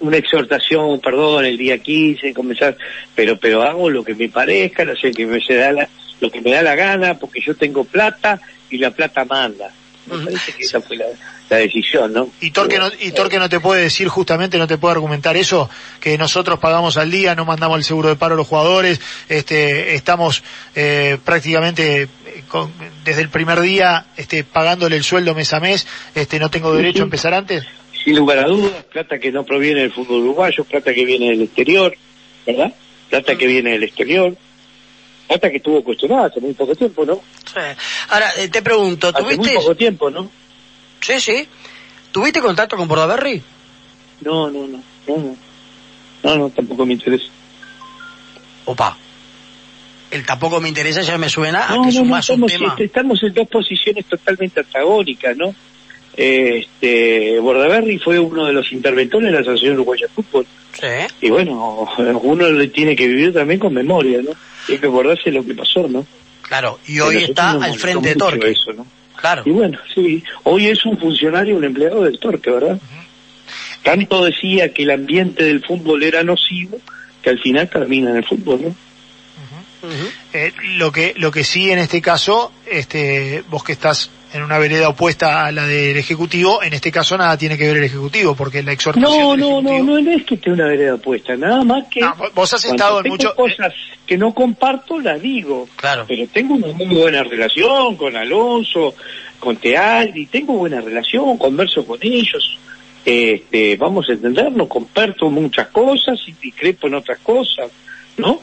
Una 0.00 0.16
exhortación, 0.18 1.00
perdón, 1.00 1.44
el 1.46 1.56
día 1.58 1.78
15, 1.78 2.32
comenzar, 2.32 2.76
pero 3.16 3.36
pero 3.36 3.62
hago 3.62 3.90
lo 3.90 4.04
que 4.04 4.14
me 4.14 4.28
parezca, 4.28 4.84
no 4.84 4.94
sé, 4.94 5.10
que 5.10 5.26
me 5.26 5.40
se 5.40 5.54
da 5.54 5.72
la, 5.72 5.88
lo 6.20 6.30
que 6.30 6.40
me 6.40 6.52
da 6.52 6.62
la 6.62 6.74
gana, 6.74 7.14
porque 7.18 7.40
yo 7.40 7.54
tengo 7.54 7.84
plata 7.84 8.40
y 8.70 8.78
la 8.78 8.90
plata 8.90 9.24
manda. 9.24 9.70
Me 10.06 10.24
parece 10.24 10.52
que 10.52 10.62
esa 10.62 10.80
fue 10.80 10.96
la, 10.96 11.04
la 11.50 11.56
decisión, 11.58 12.10
¿no? 12.14 12.30
Y 12.40 12.50
Torque, 12.50 12.78
no, 12.78 12.90
y 12.98 13.10
Torque 13.12 13.38
no 13.38 13.50
te 13.50 13.60
puede 13.60 13.82
decir 13.82 14.08
justamente, 14.08 14.56
no 14.56 14.66
te 14.66 14.78
puede 14.78 14.92
argumentar 14.92 15.36
eso, 15.36 15.68
que 16.00 16.16
nosotros 16.16 16.58
pagamos 16.58 16.96
al 16.96 17.10
día, 17.10 17.34
no 17.34 17.44
mandamos 17.44 17.76
el 17.76 17.84
seguro 17.84 18.08
de 18.08 18.16
paro 18.16 18.32
a 18.32 18.36
los 18.38 18.46
jugadores, 18.46 19.02
este, 19.28 19.94
estamos 19.94 20.42
eh, 20.74 21.18
prácticamente 21.22 22.02
eh, 22.04 22.08
con- 22.48 22.72
desde 23.04 23.20
el 23.20 23.28
primer 23.28 23.60
día 23.60 24.06
este, 24.16 24.44
pagándole 24.44 24.96
el 24.96 25.04
sueldo 25.04 25.34
mes 25.34 25.52
a 25.52 25.60
mes, 25.60 25.86
este, 26.14 26.38
no 26.38 26.50
tengo 26.50 26.72
derecho 26.74 27.02
a 27.02 27.04
empezar 27.04 27.34
antes. 27.34 27.64
sin 28.02 28.16
lugar 28.16 28.38
a 28.38 28.46
dudas, 28.48 28.82
plata 28.90 29.18
que 29.18 29.30
no 29.30 29.44
proviene 29.44 29.80
del 29.82 29.92
fútbol 29.92 30.22
uruguayo, 30.22 30.64
plata 30.64 30.94
que 30.94 31.04
viene 31.04 31.26
del 31.32 31.42
exterior, 31.42 31.94
¿verdad? 32.46 32.72
Plata 33.10 33.36
que 33.36 33.46
viene 33.46 33.72
del 33.72 33.82
exterior, 33.84 34.34
plata 35.28 35.50
que 35.50 35.58
estuvo 35.58 35.84
cuestionada 35.84 36.26
hace 36.26 36.40
muy 36.40 36.54
poco 36.54 36.74
tiempo, 36.74 37.04
¿no? 37.04 37.16
Sí. 37.46 37.60
Ahora, 38.08 38.30
eh, 38.38 38.48
te 38.48 38.62
pregunto, 38.62 39.08
Hace 39.08 39.22
muy 39.22 39.36
¿tuviste... 39.36 39.54
poco 39.56 39.74
tiempo, 39.76 40.10
¿no? 40.10 40.30
Sí, 41.00 41.20
sí. 41.20 41.46
¿Tuviste 42.10 42.40
contacto 42.40 42.76
con 42.76 42.88
Bordaberry? 42.88 43.42
No, 44.22 44.50
no, 44.50 44.66
no, 44.66 44.78
no, 45.06 45.16
no, 45.16 45.36
no, 46.24 46.36
no, 46.36 46.50
tampoco 46.50 46.84
me 46.86 46.94
interesa. 46.94 47.26
Opa. 48.64 48.96
El 50.10 50.24
tampoco 50.24 50.58
me 50.60 50.68
interesa, 50.70 51.02
ya 51.02 51.18
me 51.18 51.28
suena 51.28 51.66
a 51.68 51.76
No, 51.76 51.82
que 51.84 51.92
no, 51.92 52.00
no, 52.00 52.04
más 52.06 52.28
un 52.30 52.34
estamos, 52.36 52.52
tema. 52.52 52.68
este, 52.70 52.84
estamos 52.84 53.22
en 53.22 53.34
dos 53.34 53.48
posiciones 53.48 54.06
totalmente 54.06 54.60
antagónicas, 54.60 55.36
¿no? 55.36 55.54
Este, 56.20 57.38
Bordaberry 57.38 57.96
fue 58.00 58.18
uno 58.18 58.44
de 58.44 58.52
los 58.52 58.72
interventores 58.72 59.26
de 59.26 59.32
la 59.32 59.40
Asociación 59.40 59.74
Uruguaya 59.74 60.08
de 60.08 60.12
Fútbol. 60.12 60.46
Sí. 60.72 61.14
Y 61.20 61.30
bueno, 61.30 61.88
uno 62.22 62.50
le 62.50 62.66
tiene 62.66 62.96
que 62.96 63.06
vivir 63.06 63.32
también 63.32 63.60
con 63.60 63.72
memoria, 63.72 64.20
¿no? 64.20 64.32
Hay 64.68 64.78
que 64.78 64.86
acordarse 64.88 65.30
lo 65.30 65.46
que 65.46 65.54
pasó, 65.54 65.86
¿no? 65.86 66.04
Claro, 66.42 66.80
y 66.88 66.98
hoy 66.98 67.18
está 67.18 67.52
al 67.52 67.78
frente 67.78 68.08
de 68.08 68.14
Torque. 68.16 68.50
Eso, 68.50 68.72
¿no? 68.72 68.84
Claro. 69.14 69.44
Y 69.46 69.50
bueno, 69.50 69.78
sí, 69.94 70.24
hoy 70.42 70.66
es 70.66 70.84
un 70.84 70.98
funcionario, 70.98 71.56
un 71.56 71.64
empleado 71.64 72.02
del 72.02 72.18
Torque, 72.18 72.50
¿verdad? 72.50 72.80
Tanto 73.84 74.24
decía 74.24 74.72
que 74.72 74.82
el 74.82 74.90
ambiente 74.90 75.44
del 75.44 75.64
fútbol 75.64 76.02
era 76.02 76.24
nocivo, 76.24 76.80
que 77.22 77.30
al 77.30 77.38
final 77.38 77.68
termina 77.70 78.10
en 78.10 78.16
el 78.16 78.24
fútbol, 78.24 78.62
¿no? 78.62 78.76
Eh, 80.32 80.52
lo 80.76 80.90
que 80.90 81.14
lo 81.16 81.30
que 81.30 81.44
sí 81.44 81.70
en 81.70 81.78
este 81.78 82.02
caso, 82.02 82.52
este, 82.66 83.44
vos 83.48 83.62
que 83.62 83.70
estás 83.72 84.10
en 84.32 84.42
una 84.42 84.58
vereda 84.58 84.88
opuesta 84.90 85.46
a 85.46 85.52
la 85.52 85.66
del 85.66 85.96
ejecutivo, 85.96 86.62
en 86.62 86.74
este 86.74 86.90
caso 86.92 87.16
nada 87.16 87.36
tiene 87.38 87.56
que 87.56 87.66
ver 87.66 87.78
el 87.78 87.84
ejecutivo, 87.84 88.34
porque 88.34 88.62
la 88.62 88.72
exhortación 88.72 89.10
No, 89.10 89.30
del 89.32 89.40
no, 89.40 89.62
no, 89.62 89.70
ejecutivo- 89.70 90.00
no 90.02 90.10
es 90.12 90.24
que 90.24 90.34
esté 90.34 90.50
una 90.50 90.66
vereda 90.66 90.96
puesta, 90.98 91.36
nada 91.36 91.64
más 91.64 91.84
que... 91.90 92.00
No, 92.00 92.14
vos- 92.34 92.52
has 92.52 92.64
estado 92.64 92.98
en 92.98 93.02
tengo 93.04 93.14
mucho- 93.16 93.34
cosas 93.34 93.72
que 94.06 94.16
no 94.18 94.32
comparto, 94.34 94.98
las 95.00 95.20
digo. 95.20 95.68
Claro. 95.76 96.04
Pero 96.08 96.26
tengo 96.32 96.54
una 96.54 96.68
muy 96.68 96.86
buena 96.86 97.22
relación 97.22 97.96
con 97.96 98.16
Alonso, 98.16 98.94
con 99.38 99.56
Tealdi, 99.56 100.26
tengo 100.26 100.54
buena 100.54 100.80
relación, 100.80 101.36
converso 101.38 101.84
con 101.86 101.98
ellos. 102.02 102.58
Este, 103.04 103.76
vamos 103.76 104.08
a 104.08 104.12
entendernos, 104.12 104.68
comparto 104.68 105.30
muchas 105.30 105.68
cosas 105.68 106.18
y 106.26 106.32
discrepo 106.32 106.86
en 106.88 106.94
otras 106.96 107.18
cosas, 107.20 107.70
¿no? 108.18 108.40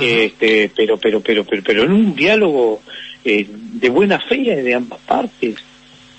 Este, 0.00 0.70
pero, 0.74 0.96
pero, 0.98 1.20
pero, 1.20 1.44
pero, 1.44 1.62
pero 1.64 1.82
en 1.84 1.92
un 1.92 2.14
diálogo 2.14 2.82
eh, 3.24 3.46
de 3.48 3.88
buena 3.88 4.20
fe 4.20 4.36
de 4.36 4.74
ambas 4.74 5.00
partes. 5.00 5.56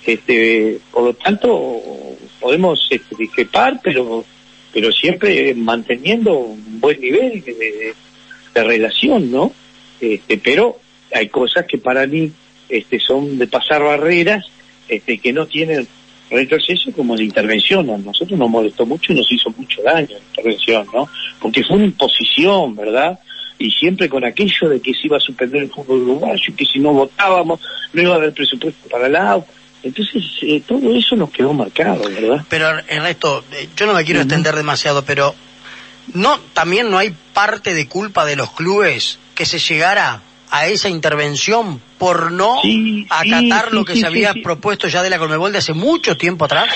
Este, 0.04 0.78
por 0.92 1.04
lo 1.04 1.14
tanto, 1.14 1.80
podemos 2.40 2.86
este, 2.90 3.16
discrepar, 3.16 3.80
pero, 3.82 4.24
pero 4.72 4.92
siempre 4.92 5.54
manteniendo 5.54 6.36
un 6.38 6.80
buen 6.80 7.00
nivel 7.00 7.42
de, 7.44 7.94
relación, 8.54 9.30
¿no? 9.30 9.52
Este, 10.00 10.38
pero 10.38 10.78
hay 11.12 11.28
cosas 11.28 11.66
que 11.66 11.76
para 11.76 12.06
mí 12.06 12.32
este, 12.70 12.98
son 12.98 13.36
de 13.36 13.46
pasar 13.46 13.82
barreras 13.82 14.46
este, 14.88 15.18
que 15.18 15.32
no 15.32 15.46
tienen 15.46 15.86
retroceso 16.30 16.90
como 16.92 17.16
la 17.16 17.22
intervención. 17.22 17.90
A 17.90 17.98
nosotros 17.98 18.38
nos 18.38 18.48
molestó 18.50 18.86
mucho 18.86 19.12
y 19.12 19.16
nos 19.16 19.30
hizo 19.30 19.50
mucho 19.50 19.82
daño 19.82 20.08
la 20.10 20.18
intervención, 20.18 20.86
¿no? 20.92 21.08
Porque 21.40 21.64
fue 21.64 21.76
una 21.76 21.86
imposición, 21.86 22.74
¿verdad? 22.76 23.18
Y 23.58 23.70
siempre 23.70 24.08
con 24.08 24.24
aquello 24.24 24.68
de 24.68 24.80
que 24.80 24.92
se 24.92 25.06
iba 25.06 25.16
a 25.16 25.20
suspender 25.20 25.62
el 25.62 25.70
fútbol 25.70 26.02
uruguayo, 26.02 26.42
y 26.48 26.52
que 26.52 26.66
si 26.66 26.78
no 26.78 26.92
votábamos 26.92 27.60
no 27.92 28.02
iba 28.02 28.12
a 28.14 28.16
haber 28.16 28.32
presupuesto 28.32 28.88
para 28.88 29.08
la 29.08 29.30
AU. 29.32 29.44
Entonces, 29.82 30.24
eh, 30.42 30.62
todo 30.66 30.94
eso 30.94 31.14
nos 31.16 31.30
quedó 31.30 31.52
marcado, 31.52 32.02
¿verdad? 32.08 32.44
Pero 32.48 32.68
Ernesto, 32.88 33.44
eh, 33.52 33.68
yo 33.76 33.86
no 33.86 33.94
me 33.94 34.04
quiero 34.04 34.20
extender 34.20 34.56
demasiado, 34.56 35.04
pero 35.04 35.34
no 36.12 36.38
también 36.52 36.90
no 36.90 36.98
hay 36.98 37.14
parte 37.32 37.74
de 37.74 37.88
culpa 37.88 38.24
de 38.24 38.36
los 38.36 38.50
clubes 38.50 39.18
que 39.34 39.46
se 39.46 39.58
llegara 39.58 40.22
a 40.50 40.66
esa 40.66 40.88
intervención 40.88 41.80
por 41.98 42.32
no 42.32 42.60
Sí, 42.62 43.06
acatar 43.10 43.70
sí, 43.70 43.74
lo 43.74 43.84
que 43.84 43.94
sí, 43.94 44.00
se 44.00 44.06
había 44.06 44.32
propuesto 44.42 44.88
ya 44.88 45.02
de 45.02 45.10
la 45.10 45.18
Colmebol 45.18 45.52
de 45.52 45.58
hace 45.58 45.72
mucho 45.72 46.16
tiempo 46.16 46.44
atrás. 46.44 46.68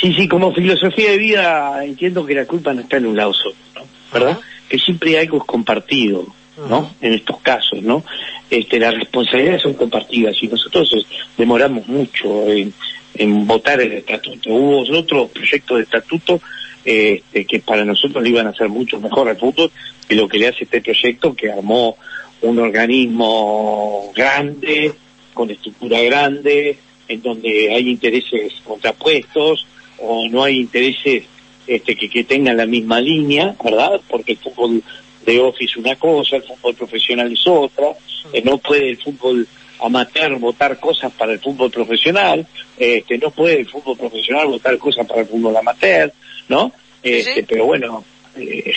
Sí, 0.00 0.14
sí, 0.14 0.28
como 0.28 0.52
filosofía 0.54 1.10
de 1.10 1.18
vida 1.18 1.84
entiendo 1.84 2.24
que 2.24 2.34
la 2.34 2.44
culpa 2.44 2.72
no 2.72 2.82
está 2.82 2.98
en 2.98 3.06
un 3.06 3.16
lado 3.16 3.32
solo, 3.32 3.56
¿no? 3.74 3.82
¿verdad? 4.12 4.38
Que 4.68 4.78
siempre 4.78 5.18
algo 5.18 5.38
es 5.38 5.44
compartido, 5.44 6.26
¿no? 6.68 6.94
En 7.00 7.14
estos 7.14 7.40
casos, 7.40 7.82
¿no? 7.82 8.04
Este, 8.50 8.78
las 8.78 8.94
responsabilidades 8.94 9.62
son 9.62 9.74
compartidas 9.74 10.36
y 10.42 10.48
nosotros 10.48 10.92
eh, 10.94 11.04
demoramos 11.36 11.86
mucho 11.86 12.48
en, 12.50 12.72
en 13.14 13.46
votar 13.46 13.80
el 13.80 13.92
estatuto. 13.92 14.50
Hubo 14.50 14.98
otros 14.98 15.30
proyectos 15.30 15.78
de 15.78 15.82
estatuto 15.84 16.40
este, 16.84 17.44
que 17.44 17.60
para 17.60 17.84
nosotros 17.84 18.22
le 18.22 18.30
iban 18.30 18.46
a 18.46 18.50
hacer 18.50 18.68
mucho 18.68 19.00
mejor 19.00 19.28
al 19.28 19.36
fútbol 19.36 19.70
que 20.08 20.14
lo 20.14 20.28
que 20.28 20.38
le 20.38 20.48
hace 20.48 20.64
este 20.64 20.80
proyecto 20.80 21.34
que 21.34 21.50
armó 21.50 21.96
un 22.40 22.58
organismo 22.58 24.12
grande, 24.14 24.92
con 25.34 25.50
estructura 25.50 26.00
grande, 26.00 26.78
en 27.08 27.22
donde 27.22 27.74
hay 27.74 27.88
intereses 27.88 28.54
contrapuestos 28.64 29.66
o 29.98 30.28
no 30.28 30.44
hay 30.44 30.60
intereses 30.60 31.24
este, 31.68 31.94
que, 31.94 32.08
que 32.08 32.24
tengan 32.24 32.56
la 32.56 32.66
misma 32.66 33.00
línea, 33.00 33.54
¿verdad? 33.62 34.00
Porque 34.08 34.32
el 34.32 34.38
fútbol 34.38 34.82
de 35.24 35.40
office 35.40 35.72
es 35.72 35.76
una 35.76 35.96
cosa, 35.96 36.36
el 36.36 36.42
fútbol 36.42 36.74
profesional 36.74 37.30
es 37.32 37.46
otra, 37.46 37.88
eh, 38.32 38.42
no 38.42 38.58
puede 38.58 38.90
el 38.90 38.96
fútbol 38.96 39.46
amateur 39.80 40.38
votar 40.38 40.80
cosas 40.80 41.12
para 41.12 41.32
el 41.32 41.40
fútbol 41.40 41.70
profesional, 41.70 42.46
este, 42.78 43.18
no 43.18 43.30
puede 43.30 43.60
el 43.60 43.68
fútbol 43.68 43.96
profesional 43.96 44.46
votar 44.46 44.78
cosas 44.78 45.06
para 45.06 45.20
el 45.20 45.26
fútbol 45.26 45.56
amateur, 45.56 46.12
¿no? 46.48 46.72
Este, 47.02 47.34
sí. 47.34 47.46
Pero 47.46 47.66
bueno, 47.66 48.04
eh, 48.36 48.72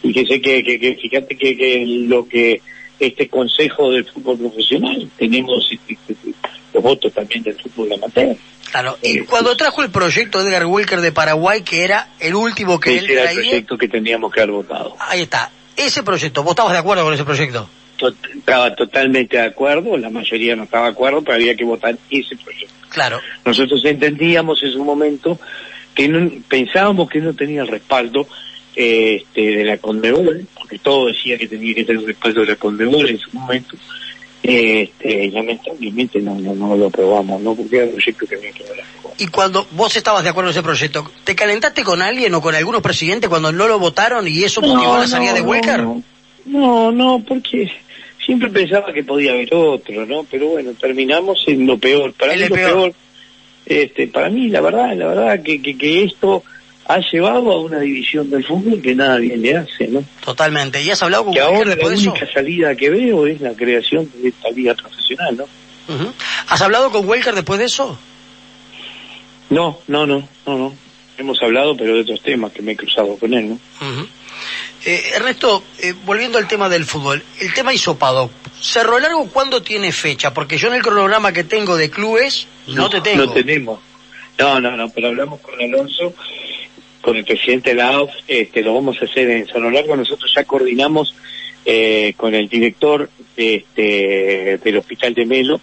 fíjese 0.00 0.40
que, 0.40 0.64
que, 0.64 0.80
que 0.80 0.94
fíjate 0.94 1.36
que, 1.36 1.56
que 1.56 1.84
lo 1.86 2.26
que 2.26 2.60
este 3.00 3.28
consejo 3.28 3.90
del 3.92 4.04
fútbol 4.04 4.38
profesional 4.38 5.08
tenemos 5.18 5.68
este, 5.70 5.96
este, 6.08 6.32
los 6.74 6.82
votos 6.82 7.12
también 7.12 7.42
del 7.42 7.54
fútbol 7.54 7.92
amateur. 7.92 8.36
Claro, 8.70 8.98
y 9.02 9.20
cuando 9.20 9.56
trajo 9.56 9.82
el 9.82 9.90
proyecto 9.90 10.42
de 10.42 10.48
Edgar 10.50 10.66
Wilker 10.66 11.00
de 11.00 11.10
Paraguay, 11.12 11.62
que 11.62 11.84
era 11.84 12.08
el 12.20 12.34
último 12.34 12.78
que 12.78 12.98
él 12.98 13.04
Ese 13.04 13.12
era 13.14 13.30
el 13.30 13.36
proyecto 13.36 13.78
que 13.78 13.88
teníamos 13.88 14.30
que 14.32 14.40
haber 14.42 14.52
votado. 14.52 14.94
ahí 15.00 15.22
está. 15.22 15.50
Ese 15.76 16.02
proyecto, 16.02 16.42
¿vos 16.42 16.52
estabas 16.52 16.72
de 16.72 16.78
acuerdo 16.80 17.04
con 17.04 17.14
ese 17.14 17.24
proyecto? 17.24 17.68
To- 17.96 18.12
Estaba 18.36 18.74
totalmente 18.74 19.36
de 19.38 19.44
acuerdo, 19.44 19.96
la 19.96 20.10
mayoría 20.10 20.54
no 20.54 20.64
estaba 20.64 20.84
de 20.86 20.90
acuerdo, 20.92 21.22
pero 21.22 21.34
había 21.36 21.54
que 21.56 21.64
votar 21.64 21.96
ese 22.10 22.36
proyecto. 22.36 22.74
Claro. 22.90 23.20
Nosotros 23.44 23.82
entendíamos 23.84 24.62
en 24.62 24.72
su 24.72 24.84
momento 24.84 25.38
que 25.94 26.08
no, 26.08 26.30
pensábamos 26.48 27.08
que 27.08 27.20
no 27.20 27.32
tenía 27.34 27.62
el 27.62 27.68
respaldo 27.68 28.22
eh, 28.22 28.26
este, 28.80 29.40
de 29.40 29.64
la 29.64 29.76
Conmebol, 29.78 30.46
porque 30.56 30.78
todo 30.78 31.08
decía 31.08 31.36
que 31.36 31.48
tenía 31.48 31.74
que 31.74 31.82
tener 31.82 32.00
el 32.00 32.06
respaldo 32.06 32.42
de 32.42 32.46
la 32.46 32.54
Conmebol 32.54 33.08
en 33.08 33.18
su 33.18 33.28
momento. 33.32 33.76
Este, 34.40 35.32
lamentablemente 35.32 36.20
no, 36.20 36.36
no, 36.38 36.54
no 36.54 36.76
lo 36.76 36.86
aprobamos, 36.86 37.40
¿no? 37.42 37.56
Porque 37.56 37.74
era 37.74 37.86
un 37.86 37.90
proyecto 37.90 38.24
que 38.24 38.36
había 38.36 38.52
que 38.52 38.62
hablar. 38.62 38.86
Y 39.18 39.26
cuando 39.26 39.66
vos 39.72 39.96
estabas 39.96 40.22
de 40.22 40.28
acuerdo 40.28 40.50
en 40.50 40.52
ese 40.52 40.62
proyecto, 40.62 41.10
¿te 41.24 41.34
calentaste 41.34 41.82
con 41.82 42.00
alguien 42.02 42.32
o 42.34 42.40
con 42.40 42.54
algunos 42.54 42.80
presidentes 42.80 43.28
cuando 43.28 43.50
no 43.50 43.66
lo 43.66 43.80
votaron 43.80 44.28
y 44.28 44.44
eso 44.44 44.60
motivó 44.60 44.96
la 44.96 45.08
salida 45.08 45.32
de 45.32 45.40
Wilker? 45.40 45.82
No, 45.82 46.02
no, 46.46 46.92
no, 46.92 47.24
porque 47.26 47.72
siempre 48.24 48.48
pensaba 48.48 48.92
que 48.92 49.02
podía 49.02 49.32
haber 49.32 49.52
otro, 49.52 50.06
¿no? 50.06 50.22
Pero 50.30 50.50
bueno, 50.50 50.70
terminamos 50.80 51.42
en 51.48 51.66
lo 51.66 51.78
peor. 51.78 52.12
Para 52.12 52.34
mí 52.34 52.42
lo 52.42 52.48
lo 52.48 52.54
peor. 52.54 52.70
peor, 52.70 52.94
este, 53.66 54.06
para 54.06 54.30
mí 54.30 54.48
la 54.50 54.60
verdad, 54.60 54.94
la 54.94 55.08
verdad 55.08 55.42
que, 55.42 55.60
que, 55.60 55.76
que 55.76 56.04
esto 56.04 56.44
ha 56.88 56.98
llevado 57.00 57.52
a 57.52 57.60
una 57.60 57.78
división 57.80 58.30
del 58.30 58.44
fútbol 58.44 58.80
que 58.80 58.94
nada 58.94 59.18
bien 59.18 59.42
le 59.42 59.56
hace, 59.58 59.86
¿no? 59.88 60.02
Totalmente. 60.24 60.82
¿Y 60.82 60.90
has 60.90 61.02
hablado 61.02 61.26
con 61.26 61.34
Que 61.34 61.40
ahora 61.40 61.64
la 61.66 61.74
después 61.76 61.90
de 61.90 62.00
eso? 62.00 62.10
única 62.12 62.32
salida 62.32 62.74
que 62.74 62.88
veo 62.90 63.26
es 63.26 63.40
la 63.40 63.52
creación 63.52 64.10
de 64.16 64.28
esta 64.30 64.48
liga 64.50 64.74
profesional, 64.74 65.36
¿no? 65.36 65.44
Ujú. 65.94 66.12
¿Has 66.48 66.60
hablado 66.62 66.90
con 66.90 67.06
Wilker 67.08 67.34
después 67.34 67.58
de 67.58 67.66
eso? 67.66 67.98
No, 69.50 69.78
no, 69.86 70.06
no, 70.06 70.28
no, 70.46 70.58
no. 70.58 70.74
Hemos 71.16 71.42
hablado, 71.42 71.76
pero 71.76 71.94
de 71.94 72.00
otros 72.02 72.22
temas 72.22 72.52
que 72.52 72.62
me 72.62 72.72
he 72.72 72.76
cruzado 72.76 73.16
con 73.16 73.34
él, 73.34 73.48
¿no? 73.50 73.54
Ujú. 73.86 74.06
Eh, 74.84 75.02
Ernesto, 75.16 75.64
eh, 75.80 75.92
volviendo 76.04 76.38
al 76.38 76.46
tema 76.46 76.68
del 76.68 76.84
fútbol, 76.84 77.22
el 77.40 77.52
tema 77.52 77.72
hisopado. 77.74 78.30
Cerro 78.60 78.98
Largo, 78.98 79.28
¿cuándo 79.30 79.62
tiene 79.62 79.92
fecha? 79.92 80.32
Porque 80.32 80.56
yo 80.58 80.68
en 80.68 80.74
el 80.74 80.82
cronograma 80.82 81.32
que 81.32 81.44
tengo 81.44 81.76
de 81.76 81.90
clubes 81.90 82.46
no, 82.68 82.88
te 82.88 83.00
tengo. 83.00 83.26
No 83.26 83.32
tenemos. 83.32 83.80
No, 84.38 84.60
no, 84.60 84.76
no, 84.76 84.88
pero 84.90 85.08
hablamos 85.08 85.40
con 85.40 85.60
Alonso, 85.60 86.14
con 87.00 87.16
el 87.16 87.24
presidente 87.24 87.70
de 87.70 87.76
la 87.76 87.88
AUF, 87.96 88.10
este, 88.26 88.62
lo 88.62 88.74
vamos 88.74 89.00
a 89.00 89.04
hacer 89.04 89.30
en 89.30 89.46
San 89.46 89.72
Largo. 89.72 89.96
Nosotros 89.96 90.30
ya 90.34 90.44
coordinamos 90.44 91.14
eh, 91.64 92.14
con 92.16 92.34
el 92.34 92.48
director 92.48 93.08
este, 93.36 94.58
del 94.62 94.76
Hospital 94.78 95.14
de 95.14 95.26
Melo, 95.26 95.60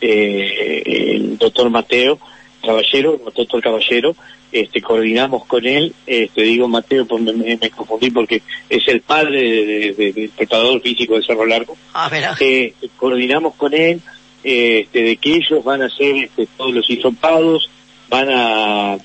eh, 0.00 0.82
el 1.14 1.38
doctor 1.38 1.70
Mateo 1.70 2.18
Caballero, 2.64 3.14
el 3.26 3.32
doctor 3.34 3.60
Caballero, 3.62 4.14
este, 4.52 4.82
coordinamos 4.82 5.46
con 5.46 5.66
él, 5.66 5.94
este, 6.06 6.42
digo 6.42 6.68
Mateo, 6.68 7.06
pues 7.06 7.22
me, 7.22 7.32
me- 7.32 7.70
confundí 7.70 8.10
porque 8.10 8.42
es 8.68 8.86
el 8.88 9.00
padre 9.00 9.40
de- 9.40 9.64
de- 9.64 9.92
de- 9.96 10.12
del 10.12 10.28
preparador 10.30 10.80
físico 10.82 11.16
de 11.16 11.22
Cerro 11.24 11.46
Largo, 11.46 11.76
Ah, 11.94 12.08
eh, 12.40 12.74
coordinamos 12.96 13.54
con 13.54 13.72
él 13.74 14.00
este, 14.44 15.02
de 15.02 15.16
que 15.16 15.36
ellos 15.36 15.64
van 15.64 15.82
a 15.82 15.86
hacer 15.86 16.16
este, 16.16 16.46
todos 16.56 16.72
los 16.74 16.88
hisopados, 16.90 17.70
van 18.08 18.28
a 18.30 18.98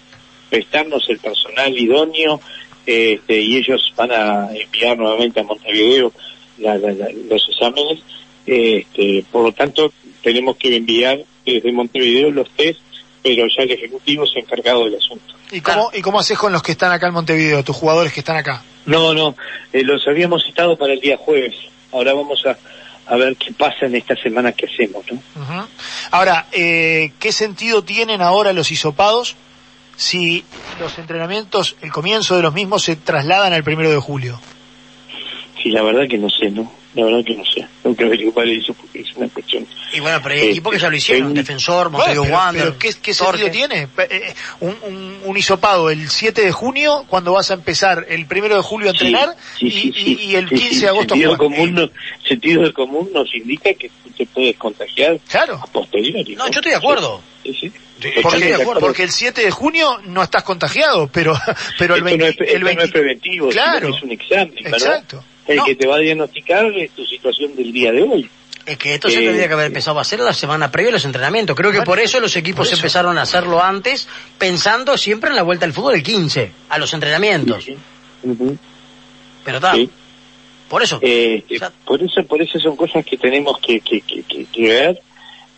prestarnos 0.50 1.08
el 1.10 1.20
personal 1.20 1.78
idóneo 1.78 2.40
este, 2.86 3.42
y 3.42 3.58
ellos 3.58 3.94
van 3.96 4.12
a 4.12 4.50
enviar 4.54 4.98
nuevamente 4.98 5.40
a 5.40 5.44
Montevideo 5.44 6.12
la- 6.58 6.78
la- 6.78 6.94
la- 6.94 7.10
los 7.30 7.48
exámenes. 7.50 8.00
este, 8.46 9.26
por 9.30 9.44
lo 9.44 9.52
tanto, 9.52 9.92
tenemos 10.24 10.56
que 10.56 10.74
enviar 10.76 11.20
desde 11.46 11.70
Montevideo 11.74 12.32
los 12.32 12.50
test, 12.52 12.80
pero 13.22 13.46
ya 13.48 13.64
el 13.64 13.72
Ejecutivo 13.72 14.26
se 14.26 14.40
ha 14.40 14.42
encargado 14.42 14.86
del 14.86 14.96
asunto. 14.96 15.34
¿Y 15.52 15.60
cómo, 15.60 15.92
¿Y 15.94 16.02
cómo 16.02 16.20
haces 16.20 16.38
con 16.38 16.54
los 16.54 16.64
que 16.64 16.72
están 16.72 16.92
acá 16.94 17.08
en 17.08 17.14
Montevideo, 17.14 17.62
tus 17.64 17.76
jugadores 17.76 18.14
que 18.14 18.22
están 18.22 18.38
acá? 18.38 18.64
No, 18.86 19.14
no, 19.14 19.36
eh, 19.74 19.84
los 19.84 20.08
habíamos 20.08 20.46
citado 20.46 20.78
para 20.78 20.94
el 20.94 21.02
día 21.02 21.18
jueves. 21.18 21.56
Ahora 21.92 22.14
vamos 22.14 22.46
a, 22.46 22.58
a 23.14 23.18
ver 23.18 23.36
qué 23.36 23.52
pasa 23.52 23.86
en 23.86 23.96
esta 23.96 24.16
semana 24.16 24.54
que 24.54 24.66
hacemos, 24.66 25.04
¿no? 25.12 25.68
Ahora, 26.12 26.48
eh, 26.54 27.12
¿qué 27.20 27.34
sentido 27.34 27.84
tienen 27.84 28.22
ahora 28.22 28.54
los 28.54 28.72
hisopados 28.72 29.36
si 29.98 30.46
los 30.80 30.98
entrenamientos, 31.00 31.76
el 31.82 31.92
comienzo 31.92 32.38
de 32.38 32.44
los 32.44 32.54
mismos, 32.54 32.84
se 32.84 32.96
trasladan 32.96 33.52
al 33.52 33.64
primero 33.64 33.90
de 33.90 33.98
julio? 33.98 34.40
Sí, 35.62 35.72
la 35.72 35.82
verdad 35.84 36.08
que 36.10 36.18
no 36.18 36.30
sé, 36.30 36.50
¿no? 36.52 36.72
La 36.94 37.04
verdad 37.06 37.24
que 37.26 37.36
no 37.36 37.44
sé. 37.46 37.68
Tengo 37.84 37.96
que 37.96 38.06
averiguar 38.06 38.48
eso 38.48 38.74
porque 38.74 39.02
es 39.02 39.14
una 39.16 39.28
cuestión. 39.28 39.68
Y 39.94 40.00
bueno, 40.00 40.20
pero 40.24 40.36
hay 40.36 40.42
Eh, 40.42 40.50
equipos 40.52 40.74
que 40.74 40.80
ya 40.80 40.90
lo 40.90 40.96
hicieron. 40.96 41.32
eh, 41.32 41.34
Defensor, 41.36 41.90
Bueno, 41.90 41.98
Montevideo 41.98 42.24
pero, 42.24 42.36
Wander. 42.36 42.64
pero 42.64 42.78
¿qué, 42.80 42.94
qué 43.02 43.14
Torque. 43.14 43.42
sentido 43.44 43.68
tiene? 43.68 43.88
Pe- 43.88 44.08
eh, 44.16 44.36
un, 44.62 44.78
un, 44.84 45.20
un 45.26 45.38
hisopado 45.38 45.90
el 45.90 46.10
7 46.10 46.42
de 46.44 46.52
junio, 46.52 47.06
cuando 47.08 47.34
vas 47.34 47.52
a 47.52 47.56
empezar 47.56 48.06
el 48.10 48.26
primero 48.26 48.56
de 48.56 48.62
julio 48.62 48.88
a 48.90 48.92
entrenar, 48.92 49.36
sí, 49.60 49.68
y, 49.68 49.72
sí, 49.72 49.88
y- 49.90 49.94
sí. 50.16 50.18
y 50.26 50.36
el 50.36 50.50
Sí, 50.50 50.56
15 50.56 50.74
sí, 50.76 50.80
de 50.82 50.88
agosto 50.88 51.16
sentido 51.16 51.38
común, 51.38 51.74
no- 51.74 51.90
sentido 52.28 52.74
común 52.74 53.10
nos 53.14 53.34
indica 53.36 53.74
que 53.74 53.92
te 54.16 54.26
puedes 54.28 54.56
contagiar 54.58 55.20
Claro, 55.28 55.56
a 55.62 55.68
posteriori. 55.68 56.36
No, 56.36 56.46
yo 56.50 56.60
estoy 56.60 56.72
de 56.72 56.78
acuerdo. 56.78 57.22
Sí, 57.44 57.54
sí. 57.60 57.72
Porque, 58.22 58.66
porque 58.80 59.04
el 59.04 59.12
7 59.12 59.42
de 59.42 59.52
junio 59.52 60.00
no 60.06 60.22
estás 60.24 60.44
contagiado, 60.44 61.08
pero, 61.12 61.34
pero 61.80 61.96
el 61.96 62.02
esto 62.08 62.18
20, 62.18 62.18
no 62.18 62.26
es, 62.30 62.38
el 62.40 62.46
esto 62.48 62.60
no 62.60 62.66
20 62.66 62.84
es 62.84 62.92
preventivo, 62.92 63.50
Claro. 63.50 63.90
es 63.96 64.04
un 64.04 64.12
examen, 64.12 64.54
¿verdad? 64.64 64.74
Exacto. 64.78 65.24
El 65.48 65.58
No. 65.58 65.66
que 65.66 65.76
te 65.76 65.88
va 65.88 65.96
a 65.96 66.00
diagnosticar 66.00 66.66
es 66.76 66.92
tu 66.92 67.06
situación 67.06 67.56
del 67.56 67.72
día 67.72 67.92
de 67.92 68.04
hoy. 68.04 68.30
Es 68.66 68.78
que 68.78 68.96
esto 68.96 69.10
se 69.10 69.20
Eh, 69.22 69.26
tendría 69.28 69.48
que 69.48 69.54
haber 69.54 69.68
empezado 69.68 69.98
a 69.98 70.02
hacer 70.02 70.20
la 70.20 70.34
semana 70.34 70.70
previa 70.70 70.90
a 70.90 70.94
los 70.94 71.06
entrenamientos. 71.06 71.56
Creo 71.56 71.72
que 71.72 71.78
Bueno, 71.78 71.90
por 71.90 72.00
eso 72.02 72.20
los 72.20 72.36
equipos 72.36 72.68
eso. 72.68 72.76
empezaron 72.76 73.18
a 73.18 73.22
hacerlo 73.22 73.64
antes, 73.64 74.10
pensando 74.38 74.98
siempre 74.98 75.30
en 75.30 75.38
la 75.38 75.44
vuelta 75.44 75.66
al 75.66 75.72
fútbol 75.72 75.96
el 75.96 76.04
15, 76.04 76.52
a 76.68 76.78
los 76.78 76.94
entrenamientos. 76.94 77.64
Sí. 77.64 77.78
Pero 79.46 79.58
está, 79.58 79.74
Sí. 79.74 79.90
por 80.68 80.84
eso. 80.84 81.00
Eh, 81.02 81.44
O 81.50 81.58
sea- 81.58 81.72
por 81.86 82.02
eso 82.04 82.24
por 82.26 82.42
eso 82.42 82.60
son 82.60 82.76
cosas 82.76 83.06
que 83.06 83.18
tenemos 83.18 83.58
que, 83.60 83.80
que, 83.80 84.02
que, 84.02 84.24
que- 84.24 84.46
que 84.46 84.62
ver 84.68 85.02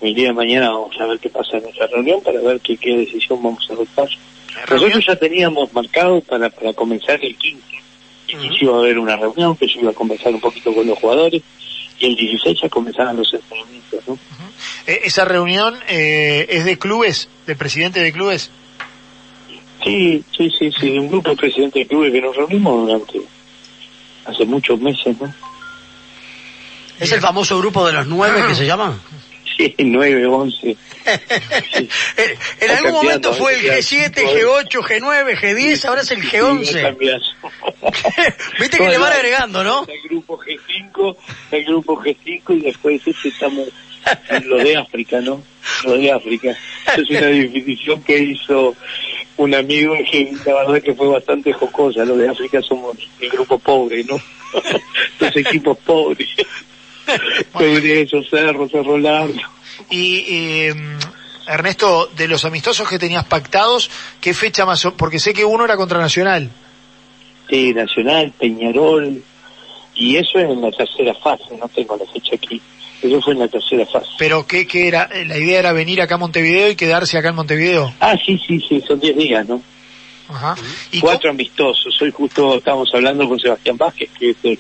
el 0.02 0.14
día 0.16 0.28
de 0.28 0.34
mañana 0.34 0.70
vamos 0.72 0.96
a 1.00 1.06
ver 1.06 1.20
qué 1.20 1.30
pasa 1.30 1.58
en 1.58 1.64
nuestra 1.64 1.88
reunión 1.88 2.22
para 2.22 2.40
ver 2.42 2.60
qué, 2.62 2.78
qué 2.78 2.96
decisión 2.98 3.42
vamos 3.44 3.66
a 3.70 3.74
adoptar 3.74 4.08
nosotros 4.70 5.06
ya 5.06 5.16
teníamos 5.16 5.72
marcado 5.74 6.22
para, 6.22 6.50
para 6.50 6.74
comenzar 6.74 7.20
el 7.24 7.36
15 7.36 7.64
el 8.30 8.40
15 8.40 8.58
iba 8.66 8.76
a 8.76 8.80
haber 8.80 9.00
una 9.00 9.16
reunión 9.18 9.56
que 9.58 9.68
yo 9.68 9.82
iba 9.82 9.92
a 9.92 9.94
conversar 9.94 10.34
un 10.34 10.40
poquito 10.42 10.74
con 10.74 10.86
los 10.88 10.98
jugadores 11.00 11.42
y 12.00 12.06
el 12.06 12.16
16 12.16 12.62
ya 12.62 12.70
comenzaban 12.70 13.18
los 13.18 13.34
entrenamientos 13.34 14.08
¿no? 14.08 14.18
Eh, 14.88 15.02
Esa 15.04 15.26
reunión 15.26 15.76
eh, 15.90 16.46
es 16.50 16.64
de 16.66 16.78
clubes, 16.78 17.28
del 17.46 17.58
presidente 17.58 18.00
de 18.00 18.12
clubes. 18.14 18.52
sí, 19.84 20.24
sí, 20.36 20.50
sí, 20.58 20.72
sí 20.80 20.98
un 20.98 21.10
grupo 21.10 21.30
de 21.32 21.36
presidentes 21.36 21.82
de 21.84 21.88
clubes 21.88 22.12
que 22.12 22.22
nos 22.22 22.36
reunimos 22.36 22.88
durante 22.88 23.20
hace 24.26 24.46
muchos 24.46 24.80
meses 24.80 25.20
¿no? 25.20 25.34
Es 27.00 27.12
el 27.14 27.22
famoso 27.22 27.58
grupo 27.58 27.86
de 27.88 27.94
los 27.94 28.08
nueve 28.08 28.44
que 28.48 28.56
se 28.56 28.66
llaman. 28.66 29.00
Sí, 29.60 29.76
9, 29.80 30.26
11 30.26 30.78
en 31.06 32.70
Va 32.70 32.78
algún 32.78 32.92
momento 32.92 33.34
fue 33.34 33.56
el 33.56 33.70
va 33.70 33.76
G7, 33.76 34.14
cambiando. 34.14 34.60
G8, 34.62 34.70
G9, 34.70 35.40
G10, 35.40 35.86
ahora 35.86 36.02
es 36.02 36.12
el 36.12 36.22
Sí, 36.22 36.38
va 36.38 36.50
G11. 36.52 36.82
cambiando. 36.82 37.26
Viste 38.60 38.78
que 38.78 38.90
le 38.90 38.98
van 38.98 39.14
agregando, 39.14 39.64
¿no? 39.64 39.86
El 39.88 40.02
grupo 40.10 40.40
G5, 40.40 41.16
el 41.52 41.66
grupo 41.66 41.98
G5 42.02 42.42
y 42.58 42.62
después 42.62 43.02
este 43.06 43.30
estamos 43.30 43.70
en 44.30 44.50
lo 44.50 44.58
de 44.58 44.78
África, 44.78 45.20
¿no? 45.22 45.42
Lo 45.84 45.94
de 45.98 46.12
África. 46.12 46.50
Esa 46.86 47.02
es 47.02 47.10
una 47.10 47.28
definición 47.28 48.02
que 48.04 48.18
hizo 48.20 48.76
un 49.38 49.54
amigo 49.56 49.96
que 50.12 50.32
la 50.46 50.56
verdad 50.56 50.82
que 50.82 50.94
fue 50.94 51.08
bastante 51.08 51.54
jocosa. 51.54 52.06
Lo 52.06 52.18
de 52.18 52.30
África 52.30 52.62
somos 52.62 52.98
el 53.20 53.30
grupo 53.30 53.60
pobre, 53.60 54.04
¿no? 54.04 54.20
Los 55.20 55.36
equipos 55.36 55.78
pobres. 55.80 56.28
Progreso, 57.54 58.22
Cerro, 58.30 58.68
Cerro 58.70 58.98
Largo. 58.98 59.34
Y 59.90 60.26
eh, 60.28 60.76
Ernesto, 61.48 62.10
de 62.16 62.28
los 62.28 62.46
amistosos 62.46 62.88
que 62.88 63.00
tenías 63.00 63.26
pactados, 63.26 63.90
¿qué 64.22 64.34
fecha 64.34 64.66
más? 64.66 64.86
o- 64.86 64.94
Porque 64.96 65.20
sé 65.20 65.34
que 65.34 65.46
uno 65.46 65.66
era 65.66 65.78
contra 65.78 66.00
Nacional. 66.00 66.50
Sí, 67.50 67.74
Nacional, 67.74 68.32
Peñarol, 68.38 69.24
y 69.96 70.16
eso 70.18 70.38
es 70.40 70.50
en 70.50 70.62
la 70.62 70.72
tercera 70.72 71.14
fase, 71.16 71.58
no 71.60 71.68
tengo 71.70 71.98
la 71.98 72.06
fecha 72.12 72.36
aquí. 72.36 72.62
Eso 73.02 73.22
fue 73.22 73.34
en 73.34 73.40
la 73.40 73.48
tercera 73.48 73.86
fase. 73.86 74.08
Pero 74.20 74.46
¿qué, 74.46 74.68
qué 74.68 74.88
era? 74.90 75.10
Eh, 75.12 75.26
La 75.26 75.38
idea 75.38 75.60
era 75.60 75.72
venir 75.72 76.02
acá 76.02 76.16
a 76.16 76.18
Montevideo 76.18 76.70
y 76.70 76.76
quedarse 76.76 77.18
acá 77.18 77.30
en 77.30 77.36
Montevideo. 77.36 77.94
Ah, 78.02 78.16
sí, 78.24 78.40
sí, 78.46 78.60
sí, 78.68 78.84
son 78.86 79.00
10 79.00 79.18
días, 79.18 79.48
¿no? 79.48 79.62
Ajá. 80.28 80.56
¿Y 80.92 81.00
Cuatro 81.00 81.32
amistosos. 81.32 82.00
Hoy 82.02 82.12
justo 82.12 82.58
estábamos 82.58 82.90
hablando 82.94 83.28
con 83.28 83.40
Sebastián 83.40 83.78
Vázquez, 83.78 84.10
que 84.20 84.30
es 84.32 84.38
el 84.44 84.60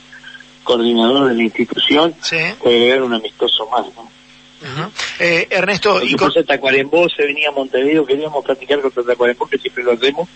coordinador 0.63 1.29
de 1.29 1.35
la 1.35 1.43
institución, 1.43 2.13
Sí. 2.21 2.37
puede 2.61 2.77
agregar 2.77 3.03
un 3.03 3.13
amistoso 3.13 3.67
más, 3.69 3.85
¿no? 3.95 4.09
Ajá. 4.61 4.91
Eh, 5.19 5.47
Ernesto, 5.49 6.01
y 6.03 6.15
con- 6.15 6.31
Tacuarembó 6.45 7.07
se 7.09 7.23
venía 7.25 7.49
a 7.49 7.51
Montevideo, 7.53 8.05
queríamos 8.05 8.43
practicar 8.43 8.81
contra 8.81 9.03
Tacuarembó, 9.03 9.47
que 9.47 9.57
siempre 9.57 9.83
lo 9.83 9.93
hacemos, 9.93 10.27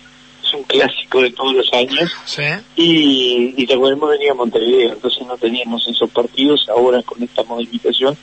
es 0.42 0.54
un 0.54 0.62
clásico 0.62 1.20
de 1.20 1.30
todos 1.32 1.54
los 1.54 1.72
años, 1.74 2.10
Sí. 2.24 2.42
y, 2.76 3.54
y 3.56 3.66
Tacuarembó 3.66 4.06
venía 4.08 4.32
a 4.32 4.34
Montevideo, 4.34 4.92
entonces 4.94 5.26
no 5.26 5.36
teníamos 5.36 5.86
esos 5.88 6.10
partidos, 6.10 6.66
ahora 6.70 7.02
con 7.02 7.22
esta 7.22 7.42
modificación, 7.44 8.16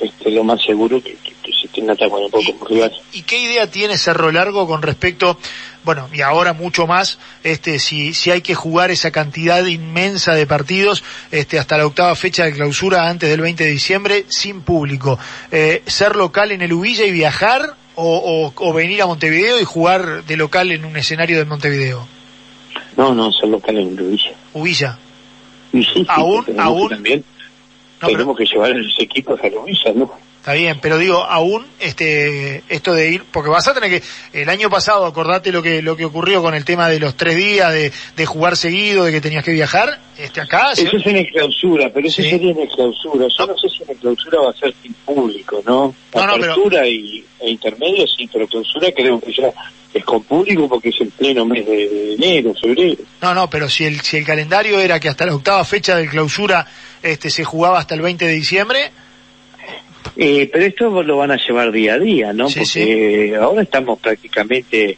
este, 0.00 0.30
lo 0.30 0.44
más 0.44 0.62
seguro 0.62 1.02
que, 1.02 1.14
que, 1.16 1.32
que 1.42 1.52
se 1.52 1.68
tenga 1.68 1.94
Tacuarembó 1.94 2.40
¿Y, 2.40 2.52
como 2.52 2.64
rival. 2.66 2.92
y 3.12 3.22
qué 3.22 3.38
idea 3.40 3.70
tiene 3.70 3.96
Cerro 3.96 4.30
Largo 4.30 4.66
con 4.66 4.82
respecto, 4.82 5.38
bueno, 5.84 6.08
y 6.12 6.20
ahora 6.20 6.52
mucho 6.52 6.86
más, 6.86 7.18
este, 7.44 7.78
si, 7.78 8.12
si 8.14 8.30
hay 8.30 8.40
que 8.42 8.54
jugar 8.54 8.90
esa 8.90 9.10
cantidad 9.10 9.64
inmensa 9.64 10.34
de 10.34 10.46
partidos, 10.46 11.02
este, 11.30 11.58
hasta 11.58 11.78
la 11.78 11.86
octava 11.86 12.14
fecha 12.16 12.44
de 12.44 12.52
clausura 12.52 13.08
antes 13.08 13.30
del 13.30 13.40
20 13.40 13.64
de 13.64 13.70
diciembre, 13.70 14.24
sin 14.28 14.62
público, 14.62 15.18
eh, 15.50 15.82
ser 15.86 16.16
local 16.16 16.52
en 16.52 16.60
el 16.62 16.72
Ubilla 16.72 17.04
y 17.06 17.10
viajar, 17.12 17.76
o, 17.98 18.52
o, 18.54 18.68
o 18.68 18.72
venir 18.74 19.00
a 19.00 19.06
Montevideo 19.06 19.58
y 19.58 19.64
jugar 19.64 20.24
de 20.24 20.36
local 20.36 20.70
en 20.72 20.84
un 20.84 20.96
escenario 20.98 21.38
de 21.38 21.46
Montevideo, 21.46 22.06
No, 22.96 23.14
no, 23.14 23.32
son 23.32 23.52
locales 23.52 23.86
en 23.86 23.96
Villa. 23.96 24.32
Ubilla. 24.52 24.98
Y 25.72 25.82
sí, 25.82 25.90
sí, 25.94 26.06
Aún- 26.08 26.44
aún- 26.58 26.88
también 26.90 27.24
No, 28.00 28.08
pero- 28.08 28.12
tenemos 28.12 28.36
que 28.38 28.44
llevar 28.44 28.70
a 28.72 28.74
los 28.74 28.94
equipos 29.00 29.40
a 29.40 29.48
la 29.48 29.62
Villa, 29.64 29.92
¿no? 29.94 30.12
Está 30.38 30.52
bien, 30.54 30.78
pero 30.80 30.96
digo, 30.98 31.24
aún 31.24 31.66
este 31.80 32.62
esto 32.68 32.94
de 32.94 33.10
ir, 33.10 33.24
porque 33.32 33.50
vas 33.50 33.66
a 33.66 33.74
tener 33.74 33.90
que, 33.90 34.02
el 34.32 34.48
año 34.48 34.70
pasado, 34.70 35.04
acordate 35.04 35.50
lo 35.50 35.60
que 35.60 35.82
lo 35.82 35.96
que 35.96 36.04
ocurrió 36.04 36.40
con 36.40 36.54
el 36.54 36.64
tema 36.64 36.88
de 36.88 37.00
los 37.00 37.16
tres 37.16 37.34
días, 37.36 37.72
de, 37.72 37.90
de 38.16 38.26
jugar 38.26 38.56
seguido, 38.56 39.04
de 39.04 39.10
que 39.10 39.20
tenías 39.20 39.42
que 39.44 39.50
viajar, 39.50 39.98
este 40.16 40.40
acá, 40.40 40.70
Eso 40.70 40.96
es 40.96 41.04
en 41.06 41.16
el 41.16 41.26
clausura, 41.32 41.90
pero 41.92 42.06
eso 42.06 42.22
Sí. 42.22 42.30
sería 42.30 42.52
en 42.52 42.60
el 42.60 42.68
clausura. 42.68 43.26
Yo 43.36 43.46
no 43.48 43.58
sé 43.58 43.68
si 43.68 43.82
en 43.82 43.90
el 43.90 43.96
clausura 43.96 44.38
va 44.40 44.50
a 44.50 44.54
ser 44.54 44.72
sin 44.80 44.92
público, 44.94 45.60
¿no? 45.66 45.92
No, 46.14 46.26
no, 46.28 46.34
pero- 46.38 46.86
y, 46.86 47.24
e 47.40 47.50
intermedio 47.50 48.06
sí, 48.06 48.30
pero 48.32 48.46
clausura 48.46 48.92
creo 48.92 49.18
que 49.20 49.32
ya 49.32 49.50
es 49.94 50.04
con 50.04 50.22
público 50.22 50.68
porque 50.68 50.90
es 50.90 51.00
en 51.00 51.10
pleno 51.10 51.44
mes 51.44 51.66
de, 51.66 51.88
de 51.88 52.14
enero, 52.14 52.54
febrero. 52.54 53.02
no, 53.20 53.34
no, 53.34 53.50
pero 53.50 53.68
si 53.68 53.84
el 53.84 54.00
si 54.00 54.18
el 54.18 54.24
calendario 54.24 54.78
era 54.78 55.00
que 55.00 55.08
hasta 55.08 55.26
la 55.26 55.34
octava 55.34 55.64
fecha 55.64 55.96
del 55.96 56.08
clausura 56.08 56.64
este 57.06 57.30
se 57.30 57.44
jugaba 57.44 57.78
hasta 57.78 57.94
el 57.94 58.02
20 58.02 58.26
de 58.26 58.32
diciembre, 58.32 58.90
Eh, 60.16 60.48
pero 60.52 60.64
esto 60.64 61.02
lo 61.02 61.16
van 61.18 61.30
a 61.32 61.36
llevar 61.36 61.70
día 61.72 61.94
a 61.94 61.98
día, 61.98 62.32
¿no? 62.32 62.48
Sí, 62.48 62.60
porque 62.60 63.36
ahora 63.38 63.62
estamos 63.62 63.98
prácticamente, 63.98 64.96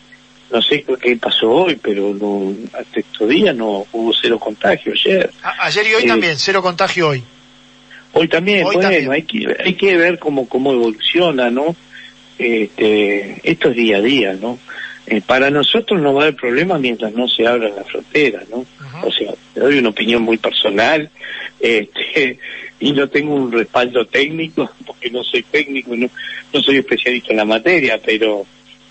no 0.53 0.62
sé 0.62 0.85
qué 1.03 1.17
pasó 1.17 1.50
hoy, 1.50 1.77
pero 1.83 2.15
no, 2.15 2.55
hasta 2.79 3.00
estos 3.00 3.29
días 3.29 3.57
no 3.57 3.85
hubo 3.93 4.12
cero 4.12 4.38
contagio 4.38 4.93
ayer. 4.93 5.31
a- 5.43 5.67
ayer 5.67 5.87
y 5.88 5.95
hoy 5.95 6.03
Eh, 6.05 6.07
también, 6.09 6.38
cero 6.38 6.62
contagio 6.62 7.09
hoy. 7.09 7.23
Hoy 8.12 8.29
también, 8.29 8.59
Hoy 8.65 8.77
bueno, 8.77 8.83
también. 8.91 9.11
hay 9.12 9.23
que 9.23 9.57
hay 9.65 9.75
que 9.75 9.97
ver 9.97 10.19
cómo 10.19 10.49
cómo 10.49 10.73
evoluciona, 10.73 11.50
¿no? 11.50 11.75
Este, 12.38 13.41
esto 13.43 13.71
es 13.71 13.77
día 13.77 13.97
a 13.97 14.00
día, 14.00 14.33
¿no? 14.35 14.59
Eh, 15.11 15.23
para 15.27 15.49
nosotros 15.50 16.00
no 16.00 16.12
va 16.12 16.21
a 16.21 16.27
haber 16.27 16.37
problema 16.37 16.79
mientras 16.79 17.12
no 17.15 17.27
se 17.29 17.47
abran 17.47 17.75
las 17.75 17.87
fronteras, 17.87 18.49
¿no? 18.50 18.67
O 19.03 19.11
sea, 19.12 19.33
te 19.55 19.61
doy 19.61 19.79
una 19.79 19.88
opinión 19.91 20.23
muy 20.23 20.37
personal, 20.37 21.09
este, 21.61 22.38
y 22.81 22.93
no 22.93 23.09
tengo 23.09 23.35
un 23.35 23.51
respaldo 23.51 24.05
técnico, 24.07 24.71
porque 24.87 25.11
no 25.11 25.23
soy 25.25 25.42
técnico, 25.44 25.94
no, 25.97 26.09
no 26.53 26.62
soy 26.62 26.79
especialista 26.79 27.31
en 27.31 27.38
la 27.38 27.44
materia, 27.44 28.01
pero 28.05 28.44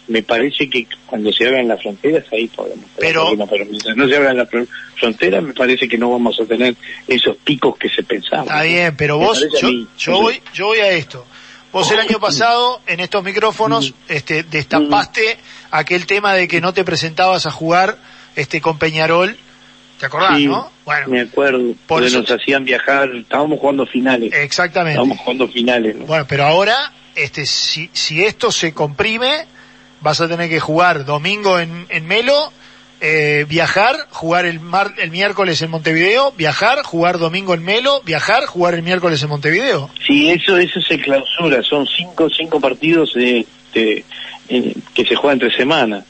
me 0.08 0.24
parece 0.24 0.70
que 0.70 0.88
cuando 1.06 1.34
se 1.34 1.46
abran 1.46 1.68
las 1.68 1.82
fronteras 1.82 2.24
ahí 2.32 2.48
podemos 2.48 2.86
tener 2.96 3.14
Pero- 3.14 3.46
pero 3.50 3.66
mientras 3.66 3.96
no 3.98 4.08
se 4.08 4.16
abran 4.16 4.38
las 4.38 4.50
fron- 4.50 4.68
fronteras 4.96 5.44
me 5.44 5.54
parece 5.54 5.88
que 5.88 5.98
no 5.98 6.10
vamos 6.12 6.40
a 6.40 6.46
tener 6.46 6.76
esos 7.10 7.36
picos 7.38 7.78
que 7.78 7.90
se 7.90 8.04
pensaban. 8.04 8.46
Está 8.46 8.64
¿no? 8.64 8.70
bien, 8.70 8.96
pero 8.96 9.20
Me 9.20 9.26
vos, 9.26 9.46
yo, 9.62 9.70
yo 10.00 10.22
voy, 10.22 10.42
yo 10.54 10.68
voy 10.68 10.78
a 10.80 10.92
esto. 10.92 11.26
Vos 11.72 11.92
el 11.92 12.00
año 12.00 12.20
pasado, 12.20 12.82
en 12.88 13.00
estos 13.00 13.24
micrófonos, 13.24 13.94
este, 14.08 14.44
destapaste 14.44 15.38
aquel 15.72 16.06
tema 16.06 16.34
de 16.34 16.48
que 16.48 16.62
no 16.62 16.74
te 16.74 16.84
presentabas 16.84 17.46
a 17.46 17.52
jugar, 17.52 17.98
este, 18.36 18.62
con 18.62 18.78
Peñarol. 18.80 19.38
¿Te 20.00 20.06
acordás, 20.06 20.38
Sí, 20.38 20.46
no? 20.48 20.72
Bueno, 20.86 21.08
me 21.08 21.22
acuerdo, 21.22 21.74
por 21.88 22.04
eso- 22.04 22.20
nos 22.22 22.32
hacían 22.32 22.64
viajar, 22.64 23.10
estábamos 23.16 23.60
jugando 23.60 23.86
finales, 23.86 24.32
exactamente. 24.34 24.92
estábamos 24.94 25.18
jugando 25.20 25.48
finales, 25.48 25.96
¿no? 25.96 26.06
Bueno, 26.06 26.26
pero 26.28 26.46
ahora, 26.46 26.94
este, 27.16 27.46
si, 27.46 27.90
si 27.94 28.24
esto 28.24 28.52
se 28.52 28.74
comprime, 28.74 29.46
vas 30.02 30.22
a 30.22 30.28
tener 30.28 30.50
que 30.50 30.60
jugar 30.60 31.04
domingo 31.04 31.60
en, 31.60 31.88
en 31.90 32.06
Melo, 32.06 32.54
eh, 33.00 33.46
viajar, 33.48 33.96
jugar 34.10 34.46
el, 34.46 34.60
mar, 34.60 34.94
el 34.98 35.12
miércoles 35.12 35.62
en 35.62 35.70
Montevideo, 35.70 36.32
viajar, 36.32 36.82
jugar 36.84 37.20
domingo 37.20 37.54
en 37.54 37.64
Melo, 37.64 38.02
viajar, 38.04 38.46
jugar 38.46 38.74
el 38.74 38.82
miércoles 38.84 39.22
en 39.24 39.30
Montevideo. 39.30 39.90
Sí, 40.06 40.30
eso, 40.30 40.58
eso 40.58 40.82
se 40.82 41.00
clausura, 41.00 41.62
son 41.64 41.86
cinco, 41.88 42.30
cinco 42.30 42.60
partidos 42.60 43.12
este, 43.16 44.04
que 44.94 45.06
se 45.06 45.16
juegan 45.16 45.40
entre 45.42 45.56
semanas. 45.56 46.06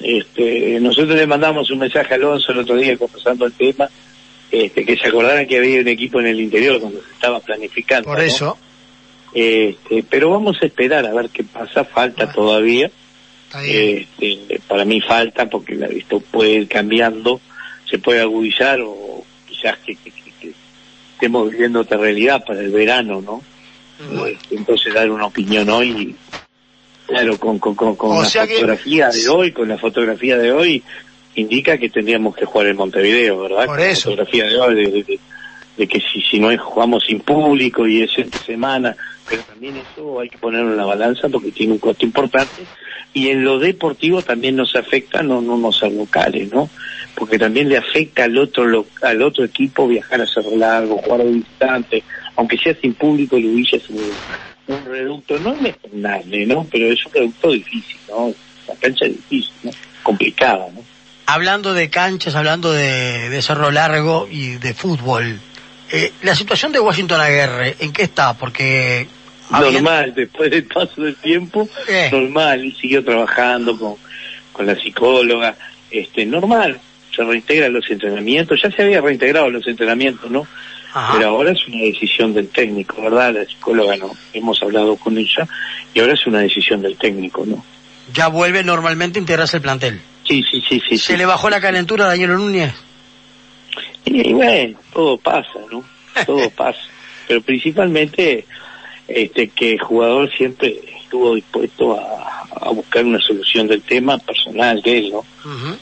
Este, 0.00 0.80
nosotros 0.80 1.14
le 1.16 1.26
mandamos 1.26 1.70
un 1.70 1.78
mensaje 1.78 2.14
a 2.14 2.16
Alonso 2.16 2.52
el 2.52 2.58
otro 2.58 2.76
día 2.76 2.96
conversando 2.96 3.44
el 3.46 3.52
tema, 3.52 3.88
este, 4.50 4.84
que 4.84 4.96
se 4.96 5.08
acordaran 5.08 5.46
que 5.46 5.58
había 5.58 5.80
un 5.80 5.88
equipo 5.88 6.20
en 6.20 6.26
el 6.26 6.40
interior 6.40 6.80
cuando 6.80 7.00
se 7.02 7.12
estaba 7.12 7.38
planificando. 7.40 8.08
Por 8.08 8.18
¿no? 8.18 8.24
eso, 8.24 8.58
Este, 9.32 10.02
pero 10.08 10.30
vamos 10.30 10.56
a 10.60 10.66
esperar 10.66 11.06
a 11.06 11.12
ver 11.12 11.28
qué 11.30 11.44
pasa, 11.44 11.84
falta 11.84 12.24
Bueno. 12.24 12.32
todavía. 12.34 12.90
Este, 14.18 14.60
para 14.66 14.84
mí 14.84 15.00
falta 15.00 15.48
porque 15.48 15.74
la- 15.74 15.86
esto 15.86 16.20
puede 16.20 16.52
ir 16.52 16.68
cambiando, 16.68 17.40
se 17.88 17.98
puede 17.98 18.20
agudizar 18.20 18.80
o 18.80 19.24
quizás 19.48 19.76
que, 19.78 19.94
que- 19.96 20.10
que- 20.10 20.32
que 20.40 20.52
estemos 21.14 21.50
viviendo 21.50 21.80
otra 21.80 21.98
realidad 21.98 22.44
para 22.46 22.60
el 22.60 22.70
verano, 22.70 23.20
¿no? 23.20 23.42
Este, 24.26 24.56
entonces 24.56 24.92
dar 24.94 25.10
una 25.10 25.26
opinión 25.26 25.68
hoy, 25.70 26.16
claro, 27.06 27.38
con, 27.38 27.58
con, 27.58 27.74
con, 27.74 27.94
con 27.96 28.10
la 28.22 28.28
fotografía 28.54 29.08
de 29.08 29.28
hoy, 29.28 29.52
con 29.52 29.68
la 29.68 29.78
fotografía 29.78 30.38
de 30.38 30.52
hoy, 30.52 30.82
indica 31.34 31.78
que 31.78 31.88
tendríamos 31.88 32.34
que 32.34 32.44
jugar 32.44 32.66
en 32.68 32.76
Montevideo, 32.76 33.40
¿verdad? 33.42 33.66
Por 33.66 33.80
eso. 33.80 34.10
La 34.10 34.16
fotografía 34.16 34.44
de 34.46 34.58
hoy, 34.58 34.74
de, 34.74 34.90
de- 34.90 35.02
de- 35.04 35.20
de 35.76 35.86
que 35.86 36.00
si, 36.00 36.20
si 36.22 36.38
no 36.38 36.50
es, 36.50 36.60
jugamos 36.60 37.04
sin 37.06 37.20
público 37.20 37.86
y 37.86 38.02
es 38.02 38.10
entre 38.18 38.40
semana, 38.44 38.94
pero 39.28 39.42
también 39.44 39.76
eso 39.76 40.20
hay 40.20 40.28
que 40.28 40.38
ponerlo 40.38 40.70
en 40.72 40.76
la 40.76 40.84
balanza 40.84 41.28
porque 41.28 41.52
tiene 41.52 41.72
un 41.74 41.78
costo 41.78 42.04
importante. 42.04 42.66
Y 43.14 43.28
en 43.28 43.44
lo 43.44 43.58
deportivo 43.58 44.22
también 44.22 44.56
nos 44.56 44.74
afecta 44.76 45.22
no 45.22 45.40
no 45.40 45.56
no 45.56 45.70
ser 45.72 45.92
locales 45.92 46.50
no 46.52 46.70
porque 47.14 47.38
también 47.38 47.68
le 47.68 47.76
afecta 47.76 48.24
al 48.24 48.38
otro 48.38 48.64
lo- 48.64 48.86
al 49.02 49.20
otro 49.22 49.44
equipo 49.44 49.86
viajar 49.86 50.20
a 50.22 50.26
Cerro 50.26 50.56
Largo 50.56 50.96
jugar 50.98 51.22
de 51.24 51.30
visitante 51.32 52.02
aunque 52.36 52.56
sea 52.56 52.74
sin 52.80 52.94
público 52.94 53.36
el 53.36 53.46
Ubilla 53.46 53.76
es 53.76 53.88
un, 53.90 54.18
un 54.68 54.84
reducto. 54.86 55.38
No 55.38 55.54
inexpugnable 55.58 56.46
no 56.46 56.66
pero 56.70 56.86
es 56.90 57.04
un 57.04 57.12
reducto 57.12 57.50
difícil 57.52 57.98
no 58.08 58.32
la 58.66 58.74
cancha 58.76 59.04
es 59.04 59.12
difícil 59.16 59.52
no 59.64 59.70
complicada 60.02 60.68
no 60.74 60.80
Hablando 61.26 61.72
de 61.72 61.88
canchas, 61.88 62.34
hablando 62.34 62.72
de, 62.72 63.28
de 63.30 63.42
Cerro 63.42 63.70
Largo 63.70 64.26
y 64.30 64.56
de 64.56 64.74
fútbol, 64.74 65.38
eh, 65.92 66.12
la 66.22 66.34
situación 66.34 66.72
de 66.72 66.80
Washington 66.80 67.20
Aguirre, 67.20 67.76
¿en 67.78 67.92
qué 67.92 68.02
está? 68.04 68.36
Porque... 68.36 69.06
había- 69.50 69.72
normal 69.80 70.14
después 70.14 70.50
del 70.50 70.64
paso 70.64 71.02
del 71.02 71.14
tiempo 71.16 71.68
Eh. 71.88 72.08
normal 72.10 72.64
y 72.64 72.72
siguió 72.72 73.04
trabajando 73.04 73.78
con, 73.78 73.94
con 74.52 74.66
la 74.66 74.74
psicóloga 74.76 75.54
este 75.90 76.24
normal 76.24 76.80
se 77.14 77.22
reintegra 77.22 77.68
los 77.68 77.90
entrenamientos 77.90 78.58
ya 78.62 78.70
se 78.70 78.82
había 78.82 79.02
reintegrado 79.02 79.50
los 79.50 79.66
entrenamientos 79.66 80.30
no 80.30 80.46
Ajá. 80.94 81.12
pero 81.14 81.28
ahora 81.28 81.52
es 81.52 81.66
una 81.68 81.82
decisión 81.84 82.32
del 82.32 82.48
técnico 82.48 83.02
verdad 83.02 83.34
la 83.34 83.44
psicóloga 83.44 83.96
no 83.98 84.10
hemos 84.32 84.62
hablado 84.62 84.96
con 84.96 85.18
ella 85.18 85.46
y 85.92 86.00
ahora 86.00 86.14
es 86.14 86.26
una 86.26 86.38
decisión 86.40 86.80
del 86.80 86.96
técnico 86.96 87.44
no 87.46 87.62
Ya 88.14 88.28
vuelve 88.28 88.64
normalmente 88.64 89.18
a 89.18 89.20
integrarse 89.20 89.58
el 89.58 89.62
plantel. 89.62 90.00
sí 90.26 90.42
sí 90.50 90.62
sí 90.66 90.80
sí, 90.88 90.96
¿Se 90.96 91.12
sí. 91.12 91.16
le 91.18 91.26
bajó 91.26 91.50
la 91.50 91.60
calentura 91.60 92.06
a 92.06 92.08
Daniel 92.08 92.30
Núñez? 92.36 92.72
Y, 94.04 94.32
bueno, 94.32 94.78
todo 94.92 95.16
pasa, 95.18 95.58
¿no? 95.70 95.84
Todo 96.26 96.50
pasa. 96.56 96.80
Pero 97.28 97.40
principalmente 97.42 98.44
este 99.08 99.48
que 99.48 99.72
el 99.72 99.80
jugador 99.80 100.30
siempre 100.32 100.80
estuvo 101.02 101.34
dispuesto 101.34 101.98
a, 101.98 102.42
a 102.60 102.70
buscar 102.70 103.04
una 103.04 103.20
solución 103.20 103.66
del 103.66 103.82
tema 103.82 104.18
personal 104.18 104.80
de 104.82 104.98
él, 104.98 105.10
¿no? 105.10 105.24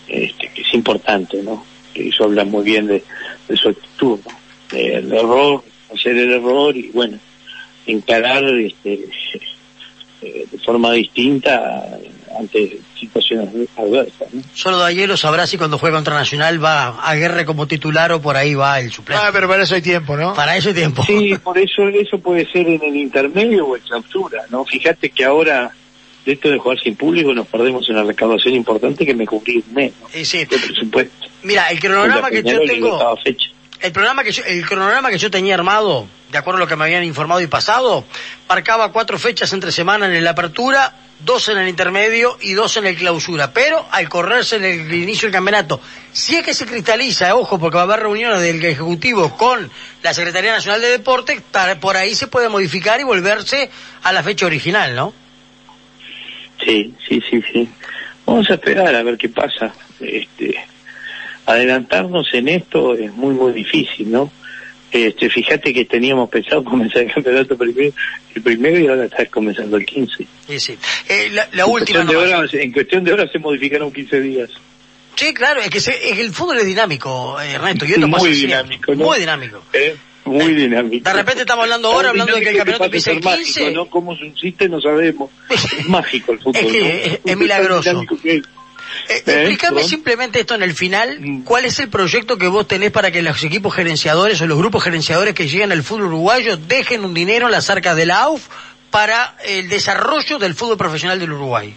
Este, 0.09 0.49
que 0.49 0.63
es 0.63 0.75
importante, 0.75 1.43
¿no? 1.43 1.65
Que 1.93 2.09
eso 2.09 2.25
habla 2.25 2.45
muy 2.45 2.65
bien 2.65 2.87
de, 2.87 3.03
de 3.49 3.57
su 3.57 3.69
actitud, 3.69 4.19
¿no? 4.25 4.77
El 4.77 5.13
error, 5.13 5.63
hacer 5.93 6.17
el 6.17 6.33
error 6.33 6.77
y 6.77 6.89
bueno, 6.89 7.19
encarar 7.87 8.45
este 8.45 9.09
eh, 10.23 10.47
de 10.51 10.59
forma 10.59 10.93
distinta 10.93 11.99
ante 12.39 12.79
situaciones 12.99 13.69
adversas. 13.77 14.33
¿no? 14.33 14.43
Solo 14.55 14.79
Dayelo 14.79 15.17
sabrá 15.17 15.47
si 15.47 15.59
cuando 15.59 15.79
juega 15.79 15.97
contra 15.97 16.15
Nacional 16.15 16.63
va 16.63 17.01
a 17.01 17.15
guerra 17.15 17.45
como 17.45 17.67
titular 17.67 18.13
o 18.13 18.21
por 18.21 18.37
ahí 18.37 18.55
va 18.55 18.81
el 18.81 18.93
suplente. 18.93 19.23
Ah, 19.25 19.31
pero 19.33 19.49
para 19.49 19.65
eso 19.65 19.75
hay 19.75 19.83
tiempo, 19.83 20.17
¿no? 20.17 20.35
Para 20.35 20.57
eso 20.57 20.69
hay 20.69 20.75
tiempo. 20.75 21.03
Sí, 21.05 21.35
por 21.43 21.59
eso 21.59 21.89
eso 21.89 22.19
puede 22.19 22.51
ser 22.51 22.69
en 22.69 22.83
el 22.83 22.97
intermedio 22.97 23.67
o 23.67 23.77
en 23.77 23.83
clausura, 23.83 24.45
¿no? 24.51 24.65
Fíjate 24.65 25.11
que 25.11 25.25
ahora 25.25 25.73
de 26.25 26.33
esto 26.33 26.51
de 26.51 26.59
jugar 26.59 26.79
sin 26.79 26.97
público 26.97 27.33
nos 27.33 27.47
perdemos 27.47 27.89
una 27.89 28.03
recaudación 28.03 28.55
importante 28.55 29.07
que 29.07 29.15
me 29.15 29.27
cubrí 29.27 29.63
un 29.67 29.75
mes, 29.75 29.93
¿no? 30.01 30.19
Y 30.19 30.25
sí. 30.25 30.39
De 30.39 30.59
presupuesto. 30.59 31.27
Mira, 31.43 31.69
el 31.71 31.81
cronograma 31.81 32.31
que 32.31 32.43
yo 32.43 32.61
tengo... 32.67 33.17
El 33.81 33.93
programa 33.93 34.23
que 34.23 34.33
yo, 34.33 34.43
el 34.47 34.67
cronograma 34.67 35.11
que 35.11 35.17
yo 35.17 35.31
tenía 35.31 35.55
armado, 35.55 36.07
de 36.31 36.39
acuerdo 36.39 36.59
a 36.59 36.61
lo 36.61 36.67
que 36.67 36.77
me 36.77 36.85
habían 36.85 37.05
informado 37.05 37.41
y 37.41 37.47
pasado, 37.47 38.05
marcaba 38.49 38.93
cuatro 38.93 39.19
fechas 39.19 39.53
entre 39.53 39.73
semana 39.73 40.07
en 40.07 40.25
la 40.25 40.31
apertura, 40.31 40.95
dos 41.21 41.49
en 41.49 41.59
el 41.59 41.69
intermedio 41.69 42.39
y 42.41 42.53
dos 42.53 42.77
en 42.77 42.87
el 42.87 42.97
clausura. 42.97 43.53
Pero 43.53 43.85
al 43.91 44.09
correrse 44.09 44.57
en 44.57 44.65
el 44.65 44.95
inicio 44.95 45.27
del 45.27 45.33
campeonato, 45.35 45.81
si 46.13 46.37
es 46.37 46.45
que 46.45 46.55
se 46.55 46.67
cristaliza, 46.67 47.35
ojo, 47.35 47.59
porque 47.59 47.77
va 47.77 47.83
a 47.83 47.85
haber 47.85 48.01
reuniones 48.01 48.41
del 48.41 48.65
Ejecutivo 48.65 49.37
con 49.37 49.71
la 50.03 50.15
Secretaría 50.15 50.53
Nacional 50.53 50.81
de 50.81 50.89
Deporte, 50.89 51.43
ta- 51.51 51.79
por 51.81 51.97
ahí 51.97 52.15
se 52.15 52.27
puede 52.29 52.49
modificar 52.49 53.01
y 53.01 53.05
volverse 53.05 53.71
a 54.03 54.13
la 54.13 54.23
fecha 54.23 54.47
original, 54.47 54.95
¿no? 54.95 55.13
Sí, 56.65 56.95
sí, 57.09 57.21
sí, 57.29 57.43
sí. 57.53 57.69
Vamos 58.27 58.49
a 58.51 58.55
esperar 58.55 58.95
a 58.95 59.03
ver 59.03 59.17
qué 59.17 59.29
pasa. 59.29 59.73
Este, 59.99 60.55
adelantarnos 61.47 62.29
en 62.35 62.49
esto 62.49 62.95
es 62.95 63.13
muy, 63.15 63.35
muy 63.35 63.53
difícil, 63.53 64.11
¿no? 64.11 64.31
Este, 64.93 65.31
fíjate 65.31 65.73
que 65.73 65.85
teníamos 65.85 66.29
pensado 66.29 66.65
comenzar 66.65 67.03
el 67.03 67.13
campeonato 67.13 67.57
primero, 67.57 67.93
el 68.35 68.43
primero 68.43 68.79
y 68.79 68.87
ahora 68.89 69.05
está 69.05 69.25
comenzando 69.27 69.77
el 69.77 69.87
15. 69.87 70.27
Sí, 70.49 70.61
sí. 70.61 70.79
Eh, 71.09 71.29
la, 71.33 71.49
la 71.53 71.65
en, 71.65 71.71
última 71.71 72.01
cuestión 72.01 72.07
de 72.07 72.17
horas, 72.17 72.55
en 72.55 72.73
cuestión 72.73 73.05
de 73.05 73.13
horas 73.13 73.31
se 73.33 73.39
modificaron 73.39 73.93
15 73.93 74.21
días. 74.21 74.51
Sí, 75.17 75.35
claro, 75.35 75.61
es 75.61 75.69
que, 75.71 75.81
se- 75.81 76.11
es 76.11 76.19
el 76.19 76.31
fútbol 76.33 76.59
es 76.59 76.67
dinámico, 76.67 77.39
eh, 77.41 77.53
Ernesto, 77.53 77.85
muy 78.09 78.31
dinámico, 78.33 78.95
¿no? 78.95 79.05
Muy 79.07 79.19
dinámico. 79.21 79.63
¿eh? 79.73 79.97
Muy 80.25 80.55
dinámico. 80.55 81.09
De 81.11 81.17
repente 81.17 81.41
estamos 81.43 81.65
hablando 81.65 81.89
ahora, 81.91 82.11
hablando 82.11 82.35
de 82.37 82.41
que 82.43 82.51
el 82.51 82.57
campeonato 82.57 82.85
empieza 82.85 83.11
el 83.11 83.23
ser 83.23 83.35
15. 83.37 83.61
Mágico, 83.61 83.77
¿no? 83.77 83.91
¿Cómo 83.91 84.17
subsiste? 84.17 84.69
No 84.69 84.81
sabemos. 84.81 85.31
Es 85.51 85.89
mágico 85.89 86.33
el 86.33 86.39
fútbol. 86.39 86.57
Es 86.65 86.73
que 86.73 86.81
¿no? 87.25 87.33
es- 87.33 87.37
milagroso. 87.39 88.05
Eh, 89.09 89.57
simplemente 89.85 90.41
esto 90.41 90.55
en 90.55 90.63
el 90.63 90.75
final, 90.75 91.19
Mm. 91.21 91.43
¿cuál 91.45 91.65
es 91.65 91.79
el 91.81 91.89
proyecto 91.89 92.37
que 92.39 92.49
vos 92.49 92.67
tenés 92.69 92.91
para 92.91 93.11
que 93.11 93.23
los 93.23 93.43
equipos 93.45 93.75
gerenciadores 93.75 94.41
o 94.41 94.47
los 94.47 94.59
grupos 94.59 94.83
gerenciadores 94.85 95.35
que 95.35 95.49
llegan 95.49 95.73
al 95.73 95.83
fútbol 95.83 96.07
uruguayo 96.07 96.57
dejen 96.57 97.05
un 97.05 97.15
dinero 97.15 97.47
en 97.47 97.53
las 97.53 97.71
arcas 97.71 97.97
de 97.97 98.07
la 98.07 98.21
AUF 98.23 98.47
para 98.91 99.37
el 99.47 99.69
desarrollo 99.69 100.39
del 100.39 100.55
fútbol 100.55 100.77
profesional 100.79 101.19
del 101.21 101.33
Uruguay? 101.33 101.75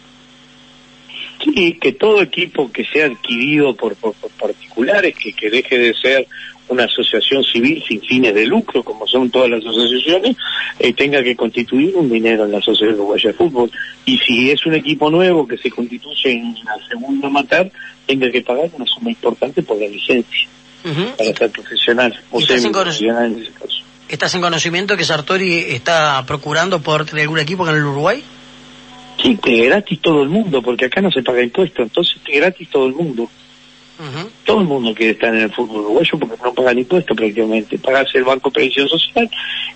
Sí, 1.44 1.78
que 1.82 1.92
todo 1.94 2.22
equipo 2.22 2.72
que 2.72 2.86
sea 2.86 3.08
adquirido 3.08 3.76
por, 3.76 3.96
por- 3.96 4.14
por 4.16 4.30
particulares, 4.32 5.14
que, 5.16 5.34
que 5.34 5.50
deje 5.50 5.78
de 5.78 5.94
ser 5.94 6.28
una 6.70 6.86
asociación 6.86 7.44
civil 7.44 7.84
sin 7.88 8.02
fines 8.02 8.34
de 8.34 8.46
lucro, 8.46 8.84
como 8.84 9.08
son 9.08 9.30
todas 9.30 9.50
las 9.50 9.66
asociaciones, 9.66 10.36
eh, 10.80 10.94
tenga 10.94 11.24
que 11.24 11.36
constituir 11.36 11.96
un 11.96 12.10
dinero 12.10 12.46
en 12.46 12.52
la 12.52 12.62
Sociedad 12.62 12.94
Uruguaya 12.94 13.30
de 13.30 13.34
Fútbol. 13.34 13.72
Y 14.06 14.18
si 14.20 14.52
es 14.52 14.66
un 14.66 14.76
equipo 14.76 15.10
nuevo 15.10 15.48
que 15.48 15.58
se 15.58 15.70
constituye 15.70 16.32
en 16.32 16.56
la 16.66 16.78
segunda 16.88 17.28
amateur, 17.28 17.72
tenga 18.06 18.32
que 18.32 18.42
pagar 18.42 18.70
una 18.74 18.86
suma 18.86 19.10
importante 19.10 19.62
por 19.64 19.78
la 19.78 19.88
licencia 19.88 20.48
para 21.18 21.34
ser 21.34 21.52
profesional 21.52 22.20
o 22.32 22.40
¿Y 22.40 22.44
estás 22.44 22.58
en 22.58 22.62
semi-profesional 22.64 23.32
en 23.32 23.42
ese 23.42 23.52
caso. 23.52 23.84
¿Estás 24.10 24.36
en 24.36 24.42
conocimiento 24.42 24.98
que 24.98 25.06
Sartori 25.06 25.60
está 25.70 26.24
procurando 26.28 26.82
por 26.82 27.06
tener 27.06 27.24
algún 27.24 27.40
equipo 27.40 27.68
en 27.68 27.76
el 27.76 27.84
Uruguay? 27.84 28.24
Sí, 29.22 29.38
que 29.42 29.66
gratis 29.66 30.02
todo 30.02 30.22
el 30.24 30.30
mundo, 30.30 30.62
porque 30.62 30.86
acá 30.86 31.02
no 31.02 31.12
se 31.12 31.24
paga 31.24 31.42
impuesto, 31.42 31.84
entonces 31.84 32.18
que 32.24 32.38
gratis 32.38 32.70
todo 32.70 32.88
el 32.88 32.94
mundo. 32.94 33.30
Todo 34.44 34.62
el 34.62 34.68
mundo 34.68 34.94
quiere 34.94 35.14
estar 35.14 35.34
en 35.34 35.44
el 35.44 35.52
fútbol 35.52 35.82
uruguayo 35.82 36.20
porque 36.20 36.44
no 36.44 36.54
pagan 36.54 36.80
impuestos 36.80 37.16
prácticamente. 37.16 37.78
Pagas 37.78 38.08
el 38.16 38.24
Banco 38.24 38.50
de 38.50 38.54
Previsión 38.54 38.88
Social 38.88 39.30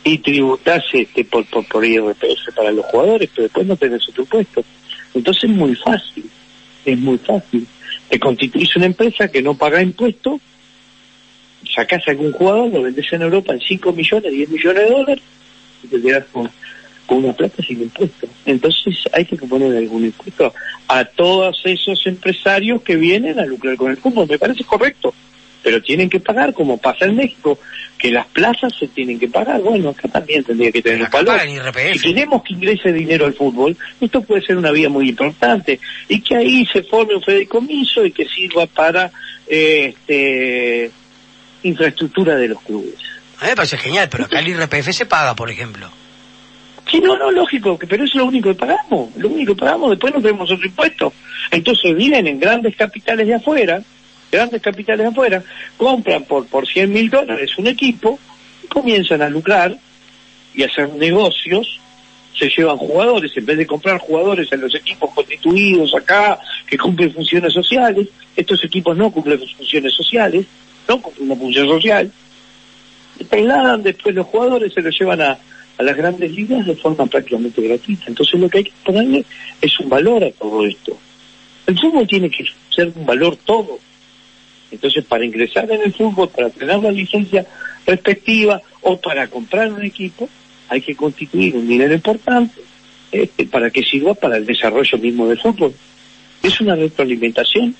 y 0.03 0.17
tributás 0.17 0.83
este, 0.91 1.23
por, 1.23 1.45
por, 1.45 1.65
por 1.67 1.85
IRPF 1.85 2.55
para 2.55 2.71
los 2.71 2.85
jugadores, 2.85 3.29
pero 3.33 3.43
después 3.43 3.67
no 3.67 3.75
tenés 3.75 4.07
otro 4.09 4.23
impuesto. 4.23 4.63
Entonces 5.13 5.43
es 5.45 5.49
muy 5.49 5.75
fácil, 5.75 6.29
es 6.85 6.97
muy 6.97 7.17
fácil. 7.19 7.67
Te 8.09 8.19
constituís 8.19 8.75
una 8.75 8.87
empresa 8.87 9.27
que 9.27 9.41
no 9.41 9.55
paga 9.55 9.81
impuestos, 9.81 10.41
sacás 11.73 12.07
a 12.07 12.11
algún 12.11 12.31
jugador, 12.31 12.71
lo 12.71 12.83
vendés 12.83 13.11
en 13.13 13.21
Europa 13.21 13.53
en 13.53 13.59
5 13.59 13.91
millones, 13.93 14.31
10 14.31 14.49
millones 14.49 14.83
de 14.83 14.89
dólares 14.89 15.23
y 15.83 15.87
te 15.87 16.01
quedás 16.01 16.25
con, 16.31 16.49
con 17.07 17.23
una 17.23 17.33
plata 17.33 17.63
sin 17.63 17.81
impuesto. 17.81 18.27
Entonces 18.45 18.95
hay 19.13 19.25
que 19.25 19.37
poner 19.37 19.75
algún 19.75 20.05
impuesto 20.05 20.53
a 20.87 21.05
todos 21.05 21.59
esos 21.63 22.05
empresarios 22.05 22.81
que 22.83 22.95
vienen 22.95 23.39
a 23.39 23.45
lucrar 23.45 23.75
con 23.77 23.89
el 23.89 23.97
fútbol. 23.97 24.27
Me 24.29 24.37
parece 24.37 24.63
correcto, 24.63 25.13
pero 25.63 25.81
tienen 25.81 26.09
que 26.09 26.19
pagar, 26.19 26.53
como 26.53 26.77
pasa 26.77 27.05
en 27.05 27.15
México, 27.15 27.57
que 27.97 28.11
las 28.11 28.27
plazas 28.27 28.73
se 28.77 28.87
tienen 28.89 29.17
que 29.17 29.29
pagar. 29.29 29.61
Bueno, 29.61 29.89
acá 29.89 30.07
también 30.09 30.43
tendría 30.43 30.71
que 30.71 30.81
tener 30.81 31.01
un 31.01 31.09
valor. 31.09 31.39
Si 31.93 31.99
queremos 31.99 32.43
que 32.43 32.53
ingrese 32.53 32.91
dinero 32.91 33.25
al 33.25 33.33
fútbol, 33.33 33.75
esto 33.99 34.21
puede 34.21 34.41
ser 34.41 34.57
una 34.57 34.71
vía 34.71 34.89
muy 34.89 35.09
importante 35.09 35.79
y 36.09 36.21
que 36.21 36.35
ahí 36.35 36.65
se 36.71 36.83
forme 36.83 37.15
un 37.15 37.23
fideicomiso 37.23 38.05
y 38.05 38.11
que 38.11 38.27
sirva 38.27 38.67
para 38.67 39.09
eh, 39.47 39.95
este, 39.97 40.91
infraestructura 41.63 42.35
de 42.35 42.49
los 42.49 42.61
clubes. 42.61 42.95
A 43.39 43.45
mí 43.45 43.49
me 43.51 43.55
parece 43.55 43.77
genial, 43.77 44.09
pero 44.11 44.25
acá 44.25 44.39
el 44.39 44.49
IRPF 44.49 44.91
se 44.91 45.05
paga, 45.05 45.35
por 45.35 45.49
ejemplo. 45.49 45.89
Sí, 46.89 47.01
no, 47.01 47.17
no, 47.17 47.31
lógico, 47.31 47.77
pero 47.77 48.03
es 48.05 48.15
lo 48.15 48.25
único 48.25 48.49
que 48.49 48.55
pagamos, 48.55 49.15
lo 49.17 49.27
único 49.27 49.53
que 49.53 49.59
pagamos, 49.59 49.91
después 49.91 50.13
no 50.13 50.21
tenemos 50.21 50.49
otro 50.49 50.65
impuesto. 50.65 51.13
Entonces 51.51 51.95
vienen 51.95 52.27
en 52.27 52.39
grandes 52.39 52.75
capitales 52.75 53.27
de 53.27 53.35
afuera, 53.35 53.81
grandes 54.31 54.61
capitales 54.61 54.99
de 54.99 55.11
afuera, 55.11 55.43
compran 55.75 56.23
por, 56.23 56.47
por 56.47 56.65
100 56.65 56.91
mil 56.91 57.09
dólares 57.09 57.57
un 57.57 57.67
equipo, 57.67 58.17
y 58.63 58.67
comienzan 58.67 59.21
a 59.21 59.29
lucrar 59.29 59.75
y 60.53 60.63
a 60.63 60.67
hacer 60.67 60.93
negocios, 60.93 61.79
se 62.37 62.49
llevan 62.49 62.77
jugadores, 62.77 63.35
en 63.35 63.45
vez 63.45 63.57
de 63.57 63.67
comprar 63.67 63.97
jugadores 63.99 64.51
en 64.51 64.61
los 64.61 64.73
equipos 64.73 65.13
constituidos 65.13 65.93
acá, 65.93 66.39
que 66.65 66.77
cumplen 66.77 67.13
funciones 67.13 67.51
sociales, 67.51 68.07
estos 68.35 68.63
equipos 68.63 68.95
no 68.95 69.11
cumplen 69.11 69.39
funciones 69.39 69.93
sociales, 69.93 70.45
no 70.87 71.01
cumplen 71.01 71.31
una 71.31 71.39
función 71.39 71.67
social, 71.67 72.11
trasladan 73.29 73.83
después 73.83 74.15
los 74.15 74.27
jugadores, 74.27 74.73
se 74.73 74.81
los 74.81 74.97
llevan 74.97 75.21
a, 75.21 75.37
a 75.77 75.83
las 75.83 75.95
grandes 75.95 76.31
ligas 76.31 76.65
de 76.65 76.75
forma 76.75 77.05
prácticamente 77.05 77.61
gratuita. 77.61 78.05
Entonces 78.07 78.39
lo 78.39 78.49
que 78.49 78.59
hay 78.59 78.63
que 78.65 78.73
ponerle 78.83 79.25
es 79.61 79.79
un 79.79 79.89
valor 79.89 80.23
a 80.23 80.31
todo 80.31 80.65
esto. 80.65 80.97
El 81.65 81.77
fútbol 81.77 82.07
tiene 82.07 82.29
que 82.29 82.45
ser 82.73 82.91
un 82.95 83.05
valor 83.05 83.37
todo. 83.37 83.79
Entonces 84.71 85.05
para 85.05 85.25
ingresar 85.25 85.69
en 85.71 85.81
el 85.81 85.93
fútbol, 85.93 86.29
para 86.29 86.49
tener 86.49 86.79
la 86.79 86.91
licencia 86.91 87.45
respectiva 87.85 88.61
o 88.81 88.99
para 88.99 89.27
comprar 89.27 89.71
un 89.71 89.83
equipo, 89.83 90.27
hay 90.69 90.81
que 90.81 90.95
constituir 90.95 91.55
un 91.55 91.67
dinero 91.67 91.93
importante 91.93 92.61
este, 93.11 93.45
para 93.45 93.69
que 93.69 93.83
sirva 93.83 94.13
para 94.13 94.37
el 94.37 94.45
desarrollo 94.45 94.97
mismo 94.97 95.27
del 95.27 95.39
fútbol. 95.39 95.73
Es 96.43 96.59
una 96.59 96.75
retroalimentación. 96.75 97.75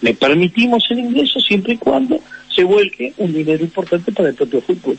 Le 0.00 0.14
permitimos 0.14 0.84
el 0.90 0.98
ingreso 0.98 1.40
siempre 1.40 1.74
y 1.74 1.78
cuando 1.78 2.20
se 2.54 2.64
vuelque 2.64 3.14
un 3.16 3.32
dinero 3.32 3.62
importante 3.62 4.12
para 4.12 4.28
el 4.28 4.34
propio 4.34 4.60
fútbol. 4.60 4.96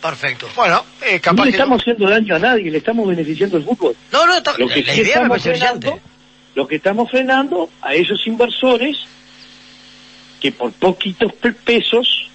Perfecto. 0.00 0.48
Bueno, 0.56 0.84
eh, 1.02 1.20
No 1.26 1.44
le 1.44 1.50
que... 1.50 1.56
estamos 1.56 1.80
haciendo 1.82 2.08
daño 2.08 2.34
a 2.36 2.38
nadie, 2.38 2.70
le 2.70 2.78
estamos 2.78 3.06
beneficiando 3.08 3.56
al 3.58 3.64
fútbol. 3.64 3.94
No, 4.12 4.26
no, 4.26 4.36
está- 4.36 4.52
Lo 4.58 4.68
que 4.68 4.82
la 4.82 4.92
sí 4.94 5.00
idea 5.00 5.20
me 5.20 5.36
estamos 5.36 5.42
frenando, 5.42 6.00
lo 6.54 6.66
que 6.66 6.76
estamos 6.76 7.10
frenando 7.10 7.70
a 7.82 7.94
esos 7.94 8.26
inversores 8.26 8.96
que 10.40 10.52
por 10.52 10.72
poquitos 10.72 11.32
pe- 11.34 11.52
pesos 11.52 12.28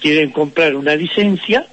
quieren 0.00 0.30
comprar 0.30 0.74
una 0.76 0.94
licencia 0.94 1.66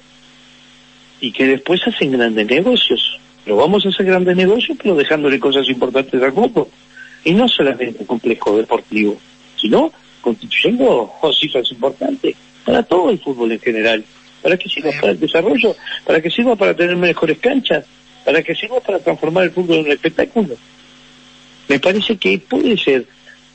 y 1.20 1.32
que 1.32 1.46
después 1.46 1.80
hacen 1.86 2.12
grandes 2.12 2.46
negocios. 2.46 3.18
Lo 3.46 3.56
vamos 3.56 3.86
a 3.86 3.90
hacer 3.90 4.06
grandes 4.06 4.36
negocios, 4.36 4.76
pero 4.82 4.94
dejándole 4.96 5.38
cosas 5.38 5.68
importantes 5.68 6.20
al 6.22 6.32
fútbol. 6.32 6.68
Y 7.24 7.34
no 7.34 7.46
solamente 7.48 7.96
un 8.00 8.06
complejo 8.06 8.56
deportivo, 8.56 9.20
sino 9.56 9.92
constituyendo 10.20 11.12
cifras 11.38 11.70
importantes 11.70 12.34
para 12.64 12.82
todo 12.82 13.10
el 13.10 13.18
fútbol 13.20 13.52
en 13.52 13.60
general. 13.60 14.04
Para 14.42 14.56
que 14.56 14.68
sirva 14.68 14.90
para 15.00 15.12
el 15.12 15.20
desarrollo, 15.20 15.76
para 16.04 16.20
que 16.20 16.30
sirva 16.30 16.56
para 16.56 16.74
tener 16.74 16.96
mejores 16.96 17.38
canchas, 17.38 17.84
para 18.24 18.42
que 18.42 18.54
sirva 18.54 18.80
para 18.80 18.98
transformar 18.98 19.44
el 19.44 19.50
fútbol 19.50 19.78
en 19.78 19.86
un 19.86 19.92
espectáculo. 19.92 20.56
Me 21.68 21.78
parece 21.78 22.16
que 22.16 22.38
puede 22.38 22.76
ser 22.76 23.06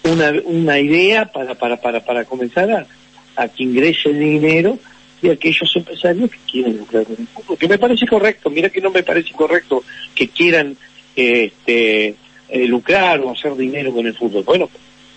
una, 0.04 0.32
una 0.45 0.80
idea 0.80 1.26
para, 1.26 1.56
para, 1.56 1.78
para, 1.78 2.00
para 2.04 2.26
comenzar 2.26 2.71
a, 2.71 2.88
a 3.36 3.48
que 3.48 3.63
ingrese 3.63 4.10
el 4.10 4.19
dinero 4.19 4.78
de 5.21 5.32
aquellos 5.32 5.76
empresarios 5.76 6.30
que 6.30 6.38
quieren 6.50 6.78
lucrar 6.78 7.04
con 7.06 7.15
el 7.19 7.28
fútbol. 7.28 7.58
Que 7.58 7.67
me 7.67 7.78
parece 7.78 8.06
correcto, 8.08 8.50
mira 8.50 8.69
que 8.69 8.82
no 8.82 8.91
me 8.91 9.04
parece 9.04 9.32
correcto 9.34 9.84
que 10.13 10.28
quieran 10.30 10.78
este, 11.15 12.15
eh, 12.50 12.67
lucrar 12.67 13.19
o 13.21 13.32
hacer 13.32 13.56
dinero 13.56 13.93
con 13.93 14.06
el 14.06 14.15
fútbol. 14.15 14.43
Bueno, 14.43 14.69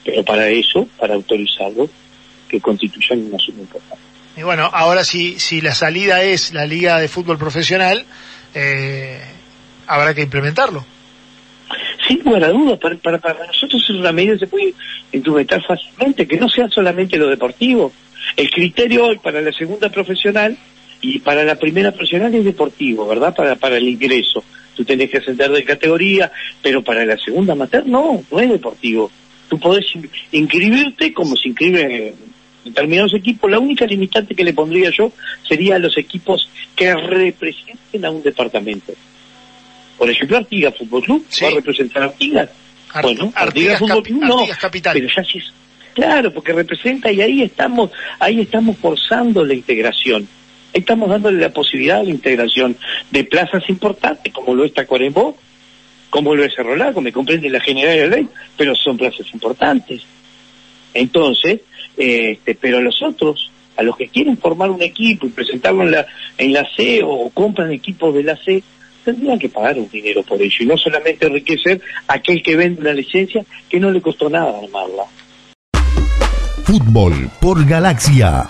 pero 0.05 0.25
para 0.25 0.49
eso, 0.49 0.89
para 0.99 1.15
autorizarlo, 1.15 1.89
que 2.49 2.61
constituyan 2.61 3.27
una 3.27 3.39
suma 3.39 3.61
importante. 3.61 4.03
Y 4.39 4.43
bueno, 4.43 4.71
ahora 4.73 5.03
si, 5.03 5.39
si 5.41 5.61
la 5.61 5.75
salida 5.75 6.23
es 6.23 6.53
la 6.55 6.65
Liga 6.65 7.01
de 7.01 7.09
Fútbol 7.09 7.39
Profesional, 7.39 8.05
eh, 8.55 9.21
habrá 9.87 10.15
que 10.15 10.23
implementarlo. 10.23 10.87
Sin 12.07 12.21
lugar 12.23 12.45
a 12.45 12.49
dudas, 12.51 12.79
para, 12.79 12.97
para, 12.97 13.19
para 13.19 13.47
nosotros 13.47 13.83
es 13.83 13.91
una 13.91 14.13
medida 14.13 14.35
que 14.35 14.39
se 14.41 14.47
puede 14.47 14.75
instrumentar 15.13 15.61
fácilmente, 15.67 16.27
que 16.29 16.37
no 16.37 16.49
sea 16.49 16.69
solamente 16.69 17.17
lo 17.17 17.27
deportivo. 17.29 17.93
El 18.37 18.49
criterio 18.51 19.07
hoy 19.07 19.19
para 19.19 19.41
la 19.41 19.53
segunda 19.53 19.89
profesional 19.89 20.57
y 21.01 21.19
para 21.19 21.43
la 21.43 21.57
primera 21.57 21.91
profesional 21.91 22.33
es 22.35 22.45
deportivo, 22.45 23.09
¿verdad? 23.09 23.35
Para, 23.35 23.57
para 23.57 23.77
el 23.77 23.89
ingreso. 23.89 24.45
Tú 24.77 24.85
tenés 24.85 25.11
que 25.11 25.19
ascender 25.19 25.51
de 25.51 25.65
categoría, 25.65 26.31
pero 26.63 26.83
para 26.85 27.05
la 27.05 27.17
segunda 27.19 27.55
amateur 27.55 27.85
no, 27.87 28.23
no 28.31 28.41
es 28.41 28.49
deportivo. 28.51 29.11
Tú 29.49 29.59
podés 29.59 29.93
in- 29.97 30.09
inscribirte 30.31 31.13
como 31.13 31.35
se 31.37 31.49
inscriben 31.49 32.15
determinados 32.65 33.15
equipos. 33.15 33.51
La 33.51 33.59
única 33.59 33.87
limitante 33.87 34.35
que 34.35 34.45
le 34.45 34.53
pondría 34.53 34.91
yo 34.91 35.13
sería 35.49 35.77
a 35.77 35.79
los 35.79 35.97
equipos 35.99 36.49
que 36.77 36.95
representen 36.95 38.05
a 38.05 38.11
un 38.11 38.23
departamento. 38.23 38.93
Por 39.97 40.11
ejemplo, 40.11 40.37
Artigas 40.37 40.77
Fútbol 40.77 41.03
Club 41.03 41.27
Sí. 41.29 41.45
va 41.45 41.51
a 41.51 41.55
representar 41.55 42.03
a 42.03 42.07
Artigas. 42.07 42.51
Art- 42.93 43.03
bueno, 43.05 43.33
Artigas 43.35 43.75
Artigas 43.75 43.79
Fútbol 43.81 44.03
Club 44.03 44.23
no, 44.25 44.39
Artigas 44.39 44.59
Capital. 44.59 44.93
pero 44.95 45.09
ya 45.15 45.25
sí 45.25 45.39
es- 45.39 45.53
Claro, 45.95 46.33
porque 46.33 46.53
representa 46.53 47.11
y 47.11 47.21
ahí 47.21 47.43
estamos, 47.43 47.91
ahí 48.21 48.41
estamos 48.41 48.77
forzando 48.79 49.45
la 49.45 49.55
integración. 49.55 50.29
Ahí 50.73 50.81
estamos 50.81 51.09
dándole 51.09 51.41
la 51.41 51.51
posibilidad 51.53 51.99
de 51.99 52.05
la 52.05 52.11
integración 52.11 52.77
de 53.11 53.25
plazas 53.25 53.69
importantes, 53.69 54.33
como 54.33 54.55
lo 54.55 54.65
es 54.65 54.73
Tacuarembó, 54.73 55.37
como 56.11 56.35
lo 56.37 56.45
es 56.45 56.55
Cerro 56.55 56.77
Largo, 56.77 57.01
me 57.01 57.11
comprende 57.13 57.51
la 57.51 57.59
general 57.61 57.97
de 57.97 58.09
ley, 58.17 58.29
pero 58.57 58.77
son 58.77 58.97
plazas 58.97 59.27
importantes. 59.33 60.03
Entonces, 60.95 61.61
este, 61.99 62.55
pero 62.55 62.79
a 62.79 62.81
los 62.81 63.03
otros, 63.03 63.51
a 63.77 63.83
los 63.83 63.97
que 63.97 64.09
quieren 64.09 64.39
formar 64.39 64.71
un 64.71 64.83
equipo 64.83 65.27
y 65.27 65.31
presentarlo 65.31 65.83
en 65.83 65.93
la, 65.93 66.07
en 66.37 66.53
la 66.53 66.67
C 66.77 67.01
o 67.05 67.31
compran 67.31 67.73
equipos 67.73 68.15
de 68.15 68.23
la 68.23 68.37
C, 68.37 68.63
tendrían 69.05 69.39
que 69.39 69.49
pagar 69.49 69.79
un 69.79 69.89
dinero 69.89 70.23
por 70.23 70.41
ello 70.41 70.57
y 70.61 70.67
no 70.67 70.77
solamente 70.77 71.27
enriquecer 71.27 71.81
a 72.07 72.15
aquel 72.15 72.43
que 72.43 72.57
vende 72.57 72.81
una 72.81 72.93
licencia 72.93 73.45
que 73.69 73.81
no 73.81 73.91
le 73.91 74.01
costó 74.01 74.29
nada 74.29 74.59
armarla. 74.59 75.05
Fútbol 76.65 77.31
por 77.41 77.65
Galaxia. 77.65 78.47